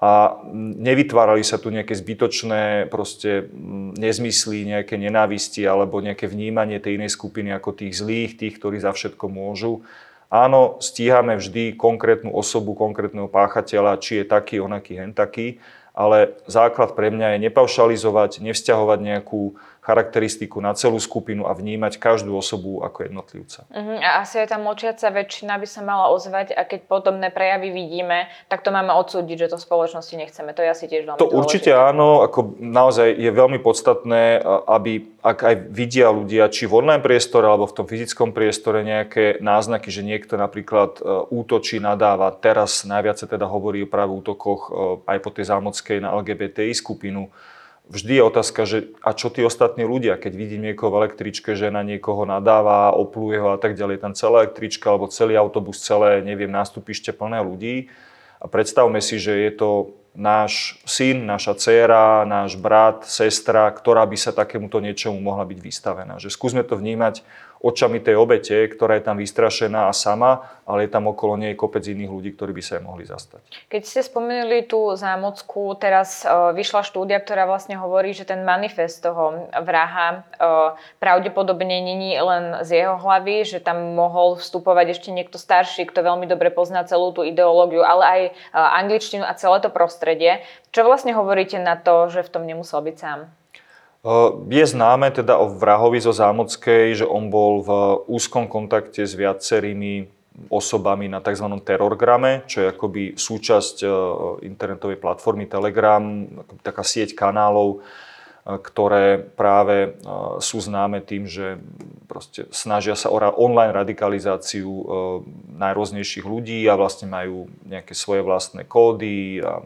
a 0.00 0.40
nevytvárali 0.80 1.44
sa 1.44 1.60
tu 1.60 1.68
nejaké 1.68 1.92
zbytočné 1.92 2.88
proste 2.88 3.52
nezmysly, 4.00 4.64
nejaké 4.64 4.96
nenávisti 4.96 5.68
alebo 5.68 6.00
nejaké 6.00 6.24
vnímanie 6.24 6.80
tej 6.80 6.96
inej 6.96 7.12
skupiny 7.12 7.52
ako 7.52 7.76
tých 7.76 8.00
zlých, 8.00 8.40
tých, 8.40 8.56
ktorí 8.56 8.80
za 8.80 8.96
všetko 8.96 9.28
môžu. 9.28 9.84
Áno, 10.32 10.80
stíhame 10.80 11.36
vždy 11.36 11.76
konkrétnu 11.76 12.32
osobu, 12.32 12.72
konkrétneho 12.72 13.28
páchateľa, 13.28 14.00
či 14.00 14.22
je 14.22 14.24
taký, 14.24 14.56
onaký, 14.62 14.96
hen 14.96 15.12
taký, 15.12 15.60
ale 15.92 16.38
základ 16.48 16.96
pre 16.96 17.12
mňa 17.12 17.36
je 17.36 17.50
nepaušalizovať, 17.50 18.40
nevzťahovať 18.40 18.98
nejakú 19.04 19.60
charakteristiku 19.90 20.62
na 20.62 20.70
celú 20.78 21.02
skupinu 21.02 21.50
a 21.50 21.52
vnímať 21.58 21.98
každú 21.98 22.38
osobu 22.38 22.86
ako 22.86 23.10
jednotlivca. 23.10 23.66
Uh-huh. 23.66 23.98
A 23.98 24.22
asi 24.22 24.38
aj 24.38 24.54
tá 24.54 24.58
močiaca 24.62 25.10
väčšina 25.10 25.58
by 25.58 25.66
sa 25.66 25.82
mala 25.82 26.14
ozvať 26.14 26.54
a 26.54 26.62
keď 26.62 26.86
podobné 26.86 27.34
prejavy 27.34 27.74
vidíme, 27.74 28.30
tak 28.46 28.62
to 28.62 28.70
máme 28.70 28.94
odsúdiť, 28.94 29.46
že 29.46 29.50
to 29.50 29.56
v 29.58 29.66
spoločnosti 29.66 30.14
nechceme. 30.14 30.54
To 30.54 30.62
je 30.62 30.70
asi 30.70 30.86
tiež 30.86 31.10
veľmi 31.10 31.18
To 31.18 31.26
dôležité. 31.26 31.42
určite 31.42 31.70
áno, 31.74 32.22
ako 32.22 32.54
naozaj 32.62 33.18
je 33.18 33.30
veľmi 33.34 33.58
podstatné, 33.58 34.38
aby 34.70 35.10
ak 35.20 35.38
aj 35.44 35.54
vidia 35.68 36.08
ľudia, 36.08 36.48
či 36.48 36.64
v 36.64 36.80
online 36.80 37.04
priestore 37.04 37.44
alebo 37.44 37.68
v 37.68 37.76
tom 37.76 37.86
fyzickom 37.86 38.32
priestore 38.32 38.80
nejaké 38.80 39.36
náznaky, 39.44 39.92
že 39.92 40.00
niekto 40.00 40.40
napríklad 40.40 40.96
e, 40.96 41.02
útočí, 41.28 41.76
nadáva. 41.76 42.32
Teraz 42.32 42.88
najviac 42.88 43.20
sa 43.20 43.28
teda 43.28 43.44
hovorí 43.44 43.84
o 43.84 43.90
práve 43.90 44.16
útokoch 44.16 44.60
e, 44.64 44.70
aj 45.04 45.18
po 45.20 45.30
tej 45.34 45.52
zámockej 45.52 45.98
na 46.00 46.16
LGBTI 46.16 46.72
skupinu 46.72 47.28
vždy 47.90 48.22
je 48.22 48.22
otázka, 48.22 48.60
že 48.64 48.94
a 49.02 49.10
čo 49.12 49.28
tí 49.28 49.42
ostatní 49.42 49.82
ľudia, 49.82 50.14
keď 50.14 50.32
vidím 50.38 50.62
niekoho 50.70 50.94
v 50.94 51.04
električke, 51.04 51.58
že 51.58 51.74
na 51.74 51.82
niekoho 51.82 52.22
nadáva, 52.22 52.94
opluje 52.94 53.42
ho 53.42 53.52
a 53.52 53.58
tak 53.58 53.74
ďalej, 53.74 54.00
tam 54.00 54.14
celá 54.14 54.46
električka 54.46 54.94
alebo 54.94 55.10
celý 55.10 55.34
autobus, 55.34 55.82
celé, 55.82 56.22
neviem, 56.22 56.48
nástupište 56.48 57.10
plné 57.10 57.42
ľudí. 57.42 57.90
A 58.40 58.48
predstavme 58.48 59.02
si, 59.04 59.20
že 59.20 59.36
je 59.36 59.52
to 59.52 59.70
náš 60.16 60.80
syn, 60.86 61.26
naša 61.26 61.54
dcéra, 61.58 62.24
náš 62.26 62.56
brat, 62.58 63.06
sestra, 63.06 63.70
ktorá 63.70 64.06
by 64.06 64.16
sa 64.16 64.32
takémuto 64.34 64.82
niečomu 64.82 65.20
mohla 65.20 65.46
byť 65.46 65.58
vystavená. 65.60 66.18
Že 66.18 66.34
skúsme 66.34 66.62
to 66.66 66.74
vnímať 66.74 67.22
očami 67.60 68.00
tej 68.00 68.16
obete, 68.16 68.56
ktorá 68.72 68.96
je 68.96 69.04
tam 69.04 69.20
vystrašená 69.20 69.92
a 69.92 69.92
sama, 69.92 70.48
ale 70.64 70.88
je 70.88 70.90
tam 70.96 71.12
okolo 71.12 71.36
nej 71.36 71.52
kopec 71.52 71.84
iných 71.84 72.08
ľudí, 72.08 72.30
ktorí 72.32 72.56
by 72.56 72.62
sa 72.64 72.80
jej 72.80 72.84
mohli 72.84 73.04
zastať. 73.04 73.44
Keď 73.68 73.82
ste 73.84 74.00
spomenuli 74.00 74.64
tú 74.64 74.96
zámocku, 74.96 75.76
teraz 75.76 76.24
uh, 76.24 76.56
vyšla 76.56 76.80
štúdia, 76.86 77.20
ktorá 77.20 77.44
vlastne 77.44 77.76
hovorí, 77.76 78.16
že 78.16 78.24
ten 78.24 78.48
manifest 78.48 79.04
toho 79.04 79.50
vraha 79.60 80.24
uh, 80.40 80.72
pravdepodobne 81.02 81.84
není 81.84 82.16
len 82.16 82.64
z 82.64 82.80
jeho 82.80 82.96
hlavy, 82.96 83.44
že 83.44 83.60
tam 83.60 83.92
mohol 83.92 84.40
vstupovať 84.40 84.96
ešte 84.96 85.12
niekto 85.12 85.36
starší, 85.36 85.84
kto 85.84 86.00
veľmi 86.00 86.24
dobre 86.24 86.48
pozná 86.48 86.80
celú 86.88 87.12
tú 87.12 87.28
ideológiu, 87.28 87.84
ale 87.84 88.04
aj 88.06 88.20
uh, 88.56 88.78
angličtinu 88.80 89.26
a 89.26 89.36
celé 89.36 89.60
to 89.60 89.68
prostredie. 89.68 90.40
Čo 90.72 90.88
vlastne 90.88 91.12
hovoríte 91.12 91.60
na 91.60 91.76
to, 91.76 92.08
že 92.08 92.24
v 92.24 92.32
tom 92.32 92.48
nemusel 92.48 92.80
byť 92.80 92.96
sám? 92.96 93.20
Je 94.48 94.64
známe 94.64 95.12
teda 95.12 95.36
o 95.36 95.52
vrahovi 95.52 96.00
zo 96.00 96.16
Zámockej, 96.16 97.04
že 97.04 97.06
on 97.06 97.28
bol 97.28 97.60
v 97.60 97.70
úzkom 98.08 98.48
kontakte 98.48 99.04
s 99.04 99.12
viacerými 99.12 100.08
osobami 100.48 101.04
na 101.04 101.20
tzv. 101.20 101.44
terorgrame, 101.60 102.48
čo 102.48 102.64
je 102.64 102.72
akoby 102.72 103.02
súčasť 103.20 103.84
internetovej 104.40 104.96
platformy 104.96 105.44
Telegram, 105.44 106.00
taká 106.64 106.80
sieť 106.80 107.12
kanálov, 107.12 107.84
ktoré 108.40 109.20
práve 109.20 110.00
sú 110.40 110.64
známe 110.64 111.04
tým, 111.04 111.28
že 111.28 111.60
snažia 112.56 112.96
sa 112.96 113.12
o 113.12 113.20
online 113.20 113.76
radikalizáciu 113.76 114.70
najrôznejších 115.60 116.24
ľudí 116.24 116.64
a 116.72 116.80
vlastne 116.80 117.04
majú 117.04 117.52
nejaké 117.68 117.92
svoje 117.92 118.24
vlastné 118.24 118.64
kódy 118.64 119.44
a 119.44 119.60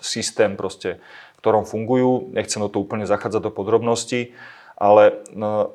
systém 0.00 0.56
proste 0.56 1.02
ktorom 1.48 1.64
fungujú. 1.64 2.28
Nechcem 2.36 2.60
do 2.60 2.68
to 2.68 2.84
úplne 2.84 3.08
zachádzať 3.08 3.48
do 3.48 3.52
podrobností, 3.56 4.36
ale 4.76 5.24
no, 5.32 5.72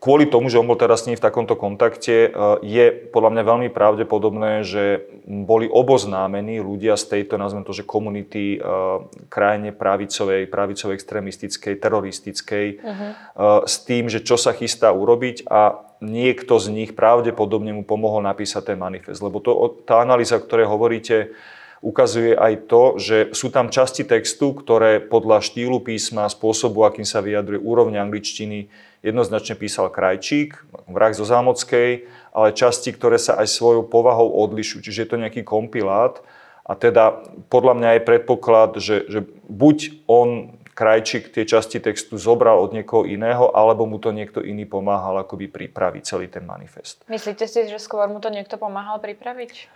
kvôli 0.00 0.30
tomu, 0.30 0.48
že 0.48 0.56
on 0.56 0.64
bol 0.64 0.80
teraz 0.80 1.04
s 1.04 1.12
ním 1.12 1.20
v 1.20 1.26
takomto 1.28 1.58
kontakte, 1.60 2.16
e, 2.26 2.30
je 2.64 2.86
podľa 3.12 3.30
mňa 3.36 3.42
veľmi 3.44 3.68
pravdepodobné, 3.68 4.64
že 4.64 5.04
boli 5.28 5.68
oboznámení 5.68 6.62
ľudia 6.62 6.96
z 6.96 7.18
tejto, 7.18 7.36
nazvem 7.36 7.66
to, 7.66 7.76
že 7.76 7.84
komunity 7.84 8.56
e, 8.56 8.58
krajine 9.28 9.76
pravicovej, 9.76 10.48
pravicovej 10.48 10.96
extrémistickej, 10.96 11.74
teroristickej, 11.76 12.66
uh-huh. 12.80 13.10
s 13.68 13.76
tým, 13.84 14.08
že 14.08 14.24
čo 14.24 14.40
sa 14.40 14.56
chystá 14.56 14.94
urobiť 14.94 15.44
a 15.50 15.84
niekto 16.00 16.62
z 16.62 16.70
nich 16.70 16.90
pravdepodobne 16.94 17.74
mu 17.74 17.82
pomohol 17.82 18.22
napísať 18.22 18.72
ten 18.72 18.78
manifest. 18.78 19.18
Lebo 19.18 19.42
to, 19.42 19.82
tá 19.82 19.98
analýza, 19.98 20.38
o 20.38 20.44
ktorej 20.46 20.70
hovoríte, 20.70 21.34
ukazuje 21.80 22.34
aj 22.34 22.66
to, 22.66 22.82
že 22.98 23.16
sú 23.34 23.54
tam 23.54 23.70
časti 23.70 24.02
textu, 24.02 24.54
ktoré 24.54 24.98
podľa 24.98 25.42
štýlu 25.44 25.78
písma, 25.82 26.26
spôsobu, 26.26 26.82
akým 26.82 27.06
sa 27.06 27.22
vyjadruje 27.22 27.62
úrovne 27.62 28.02
angličtiny, 28.02 28.66
jednoznačne 29.06 29.54
písal 29.54 29.90
Krajčík, 29.94 30.58
vrah 30.90 31.14
zo 31.14 31.22
Zámockej, 31.22 32.10
ale 32.34 32.54
časti, 32.54 32.90
ktoré 32.90 33.18
sa 33.18 33.38
aj 33.38 33.46
svojou 33.50 33.86
povahou 33.86 34.30
odlišujú. 34.46 34.82
Čiže 34.82 35.06
je 35.06 35.10
to 35.10 35.22
nejaký 35.22 35.42
kompilát 35.46 36.18
a 36.66 36.74
teda 36.74 37.24
podľa 37.48 37.74
mňa 37.78 37.90
je 37.96 38.06
predpoklad, 38.06 38.70
že, 38.82 38.96
že 39.06 39.20
buď 39.46 40.04
on 40.10 40.58
Krajčík 40.78 41.34
tie 41.34 41.42
časti 41.42 41.82
textu 41.82 42.14
zobral 42.22 42.62
od 42.62 42.70
niekoho 42.70 43.02
iného, 43.02 43.50
alebo 43.50 43.82
mu 43.82 43.98
to 43.98 44.14
niekto 44.14 44.38
iný 44.38 44.62
pomáhal 44.62 45.18
akoby 45.18 45.50
pripraviť 45.50 46.02
celý 46.06 46.30
ten 46.30 46.46
manifest. 46.46 47.02
Myslíte 47.10 47.50
si, 47.50 47.66
že 47.66 47.82
skôr 47.82 48.06
mu 48.06 48.22
to 48.22 48.30
niekto 48.30 48.54
pomáhal 48.54 49.02
pripraviť? 49.02 49.66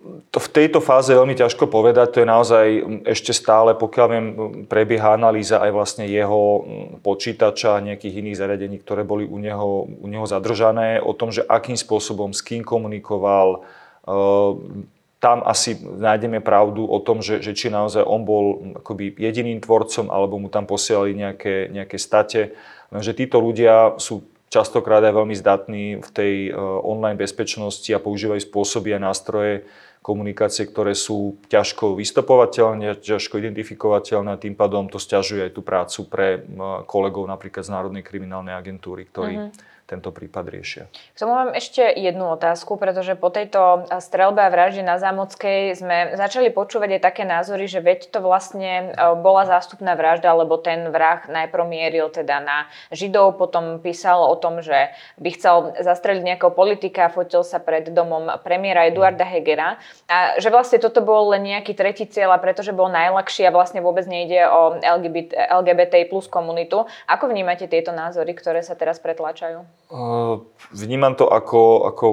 To 0.00 0.40
v 0.40 0.48
tejto 0.48 0.80
fáze 0.80 1.12
je 1.12 1.20
veľmi 1.20 1.36
ťažko 1.36 1.68
povedať, 1.68 2.16
to 2.16 2.20
je 2.24 2.32
naozaj 2.32 2.66
ešte 3.04 3.36
stále, 3.36 3.76
pokiaľ 3.76 4.06
viem, 4.08 4.26
prebieha 4.64 5.12
analýza 5.12 5.60
aj 5.60 5.70
vlastne 5.76 6.08
jeho 6.08 6.64
počítača 7.04 7.76
a 7.76 7.84
nejakých 7.84 8.24
iných 8.24 8.40
zariadení, 8.40 8.80
ktoré 8.80 9.04
boli 9.04 9.28
u 9.28 9.36
neho, 9.36 9.84
u 9.84 10.06
neho 10.08 10.24
zadržané, 10.24 11.04
o 11.04 11.12
tom, 11.12 11.28
že 11.28 11.44
akým 11.44 11.76
spôsobom, 11.76 12.32
s 12.32 12.40
kým 12.40 12.64
komunikoval. 12.64 13.60
Tam 15.20 15.44
asi 15.44 15.76
nájdeme 15.76 16.40
pravdu 16.40 16.88
o 16.88 16.96
tom, 17.04 17.20
že, 17.20 17.44
že 17.44 17.52
či 17.52 17.68
naozaj 17.68 18.00
on 18.00 18.24
bol 18.24 18.72
akoby 18.80 19.12
jediným 19.20 19.60
tvorcom, 19.60 20.08
alebo 20.08 20.40
mu 20.40 20.48
tam 20.48 20.64
posielali 20.64 21.12
nejaké, 21.12 21.68
nejaké 21.68 22.00
state. 22.00 22.56
Lenže 22.88 23.12
títo 23.12 23.36
ľudia 23.36 24.00
sú 24.00 24.24
častokrát 24.50 25.00
aj 25.06 25.14
veľmi 25.14 25.36
zdatní 25.38 25.84
v 26.02 26.10
tej 26.10 26.34
online 26.82 27.16
bezpečnosti 27.16 27.88
a 27.94 28.02
používajú 28.02 28.42
spôsoby 28.44 28.98
a 28.98 29.00
nástroje, 29.00 29.64
komunikácie, 30.00 30.64
ktoré 30.64 30.96
sú 30.96 31.36
ťažko 31.52 31.92
vystopovateľné, 31.94 32.98
ťažko 33.04 33.36
identifikovateľné 33.36 34.32
a 34.32 34.40
tým 34.40 34.56
pádom 34.56 34.88
to 34.88 34.96
stiažuje 34.96 35.44
aj 35.44 35.52
tú 35.52 35.60
prácu 35.60 36.00
pre 36.08 36.40
kolegov 36.88 37.28
napríklad 37.28 37.68
z 37.68 37.70
Národnej 37.70 38.02
kriminálnej 38.02 38.56
agentúry, 38.56 39.06
ktorí 39.06 39.34
uh-huh 39.36 39.69
tento 39.90 40.14
prípad 40.14 40.46
riešia. 40.46 40.86
K 40.86 41.18
tomu 41.18 41.34
mám 41.34 41.50
ešte 41.50 41.82
jednu 41.82 42.30
otázku, 42.38 42.78
pretože 42.78 43.18
po 43.18 43.34
tejto 43.34 43.90
strelbe 43.98 44.38
a 44.38 44.46
vražde 44.46 44.86
na 44.86 45.02
Zámockej 45.02 45.74
sme 45.74 46.14
začali 46.14 46.54
počúvať 46.54 46.96
aj 46.96 47.02
také 47.02 47.26
názory, 47.26 47.66
že 47.66 47.82
veď 47.82 48.14
to 48.14 48.22
vlastne 48.22 48.94
e, 48.94 49.18
bola 49.18 49.50
zástupná 49.50 49.98
vražda, 49.98 50.30
lebo 50.30 50.54
ten 50.62 50.94
vrah 50.94 51.26
najprv 51.26 51.64
mieril 51.66 52.06
teda 52.14 52.38
na 52.38 52.70
Židov, 52.94 53.34
potom 53.34 53.82
písal 53.82 54.22
o 54.22 54.38
tom, 54.38 54.62
že 54.62 54.94
by 55.18 55.28
chcel 55.34 55.74
zastreliť 55.82 56.22
nejakého 56.22 56.54
politika 56.54 57.10
a 57.10 57.12
fotil 57.12 57.42
sa 57.42 57.58
pred 57.58 57.90
domom 57.90 58.30
premiéra 58.46 58.86
Eduarda 58.86 59.26
Hegera 59.26 59.82
a 60.06 60.38
že 60.38 60.54
vlastne 60.54 60.78
toto 60.78 61.02
bol 61.02 61.34
len 61.34 61.50
nejaký 61.50 61.74
tretí 61.74 62.06
cieľ 62.06 62.38
a 62.38 62.42
pretože 62.42 62.70
bol 62.70 62.86
najľahší 62.92 63.48
a 63.48 63.54
vlastne 63.54 63.82
vôbec 63.82 64.06
nejde 64.06 64.46
o 64.46 64.78
LGBT, 64.78 65.50
LGBT 65.50 66.06
plus 66.06 66.30
komunitu. 66.30 66.86
Ako 67.10 67.26
vnímate 67.26 67.66
tieto 67.66 67.90
názory, 67.90 68.36
ktoré 68.36 68.62
sa 68.62 68.78
teraz 68.78 69.02
pretlačajú? 69.02 69.79
Vnímam 70.70 71.18
to 71.18 71.26
ako, 71.26 71.90
ako 71.90 72.06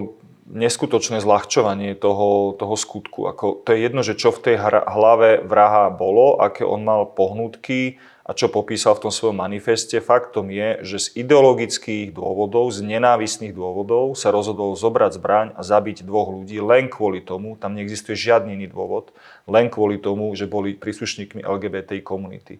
neskutočné 0.48 1.20
zľahčovanie 1.20 1.94
toho, 2.00 2.56
toho 2.56 2.76
skutku. 2.80 3.28
Ako, 3.28 3.62
to 3.68 3.76
je 3.76 3.84
jedno, 3.84 4.02
že 4.02 4.16
čo 4.16 4.32
v 4.32 4.42
tej 4.42 4.56
hlave 4.88 5.44
vraha 5.44 5.92
bolo, 5.92 6.40
aké 6.40 6.64
on 6.64 6.88
mal 6.88 7.04
pohnutky 7.04 8.00
a 8.28 8.36
čo 8.36 8.52
popísal 8.52 8.96
v 8.96 9.08
tom 9.08 9.12
svojom 9.12 9.40
manifeste. 9.40 10.00
Faktom 10.00 10.52
je, 10.52 10.84
že 10.84 10.98
z 11.00 11.08
ideologických 11.28 12.12
dôvodov, 12.16 12.72
z 12.72 12.84
nenávisných 12.84 13.56
dôvodov 13.56 14.16
sa 14.20 14.32
rozhodol 14.32 14.76
zobrať 14.76 15.12
zbraň 15.20 15.48
a 15.56 15.62
zabiť 15.64 16.04
dvoch 16.04 16.32
ľudí 16.32 16.60
len 16.64 16.92
kvôli 16.92 17.24
tomu, 17.24 17.60
tam 17.60 17.76
neexistuje 17.76 18.16
žiadny 18.16 18.56
iný 18.56 18.68
dôvod, 18.72 19.16
len 19.48 19.72
kvôli 19.72 20.00
tomu, 20.00 20.32
že 20.36 20.48
boli 20.48 20.76
príslušníkmi 20.76 21.44
LGBT 21.44 22.04
komunity. 22.04 22.60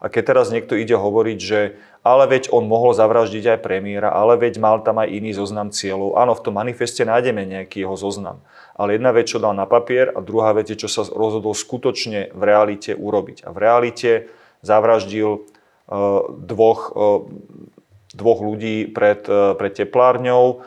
A 0.00 0.12
keď 0.12 0.36
teraz 0.36 0.52
niekto 0.52 0.76
ide 0.76 0.92
hovoriť, 0.92 1.38
že 1.40 1.60
ale 2.06 2.30
veď 2.30 2.54
on 2.54 2.70
mohol 2.70 2.94
zavraždiť 2.94 3.58
aj 3.58 3.64
premiéra, 3.66 4.14
ale 4.14 4.38
veď 4.38 4.62
mal 4.62 4.78
tam 4.86 5.02
aj 5.02 5.10
iný 5.10 5.34
zoznam 5.34 5.74
cieľov. 5.74 6.14
Áno, 6.14 6.38
v 6.38 6.44
tom 6.46 6.54
manifeste 6.54 7.02
nájdeme 7.02 7.42
nejaký 7.42 7.82
jeho 7.82 7.98
zoznam. 7.98 8.46
Ale 8.78 8.94
jedna 8.94 9.10
vec, 9.10 9.26
čo 9.26 9.42
dal 9.42 9.58
na 9.58 9.66
papier 9.66 10.14
a 10.14 10.22
druhá 10.22 10.54
vec 10.54 10.70
je, 10.70 10.78
čo 10.78 10.86
sa 10.86 11.02
rozhodol 11.02 11.56
skutočne 11.56 12.30
v 12.30 12.42
realite 12.46 12.94
urobiť. 12.94 13.42
A 13.42 13.50
v 13.50 13.58
realite 13.58 14.10
zavraždil 14.62 15.42
uh, 15.42 16.22
dvoch, 16.30 16.94
uh, 16.94 17.26
dvoch 18.14 18.38
ľudí 18.38 18.86
pred, 18.86 19.26
uh, 19.26 19.58
pred 19.58 19.74
teplárňou. 19.74 20.62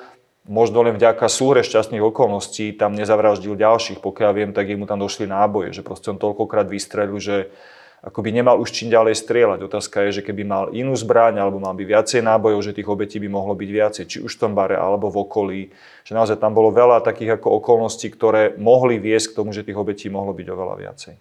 Možno 0.49 0.81
len 0.83 0.97
vďaka 0.97 1.29
súhre 1.31 1.63
šťastných 1.63 2.03
okolností 2.03 2.75
tam 2.75 2.97
nezavraždil 2.99 3.55
ďalších. 3.55 4.03
Pokiaľ 4.03 4.31
viem, 4.35 4.51
tak 4.51 4.67
mu 4.75 4.89
tam 4.89 4.99
došli 4.99 5.29
náboje, 5.29 5.71
že 5.71 5.85
proste 5.85 6.11
on 6.11 6.19
toľkokrát 6.19 6.67
vystrelil, 6.67 7.21
že 7.21 7.53
ako 7.99 8.23
by 8.23 8.31
nemal 8.31 8.55
už 8.63 8.71
čím 8.71 8.87
ďalej 8.87 9.19
strieľať. 9.19 9.59
Otázka 9.67 10.07
je, 10.07 10.19
že 10.19 10.25
keby 10.25 10.47
mal 10.47 10.63
inú 10.71 10.95
zbraň 10.95 11.43
alebo 11.43 11.59
mal 11.59 11.75
by 11.75 11.83
viacej 11.83 12.23
nábojov, 12.23 12.63
že 12.63 12.75
tých 12.75 12.87
obetí 12.87 13.19
by 13.19 13.27
mohlo 13.27 13.51
byť 13.59 13.69
viacej, 13.69 14.03
či 14.07 14.17
už 14.23 14.39
v 14.39 14.41
tom 14.47 14.51
bare 14.55 14.79
alebo 14.79 15.11
v 15.11 15.19
okolí. 15.19 15.61
Že 16.07 16.15
naozaj 16.15 16.37
tam 16.39 16.55
bolo 16.55 16.71
veľa 16.71 17.03
takých 17.03 17.35
ako 17.35 17.59
okolností, 17.59 18.07
ktoré 18.07 18.55
mohli 18.55 19.03
viesť 19.03 19.35
k 19.35 19.37
tomu, 19.43 19.51
že 19.51 19.67
tých 19.67 19.75
obetí 19.75 20.07
mohlo 20.07 20.31
byť 20.31 20.47
oveľa 20.47 20.75
viacej. 20.79 21.13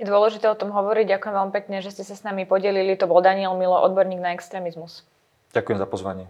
Je 0.00 0.04
dôležité 0.08 0.48
o 0.48 0.56
tom 0.56 0.72
hovoriť. 0.72 1.18
Ďakujem 1.18 1.34
veľmi 1.34 1.52
pekne, 1.52 1.76
že 1.84 1.92
ste 1.92 2.08
sa 2.08 2.16
s 2.16 2.24
nami 2.24 2.48
podelili. 2.48 2.96
To 2.96 3.04
bol 3.04 3.20
Daniel 3.20 3.52
Milo, 3.54 3.76
odborník 3.84 4.22
na 4.22 4.32
extrémizmus. 4.32 5.04
Ďakujem 5.52 5.78
za 5.78 5.86
pozvanie. 5.86 6.26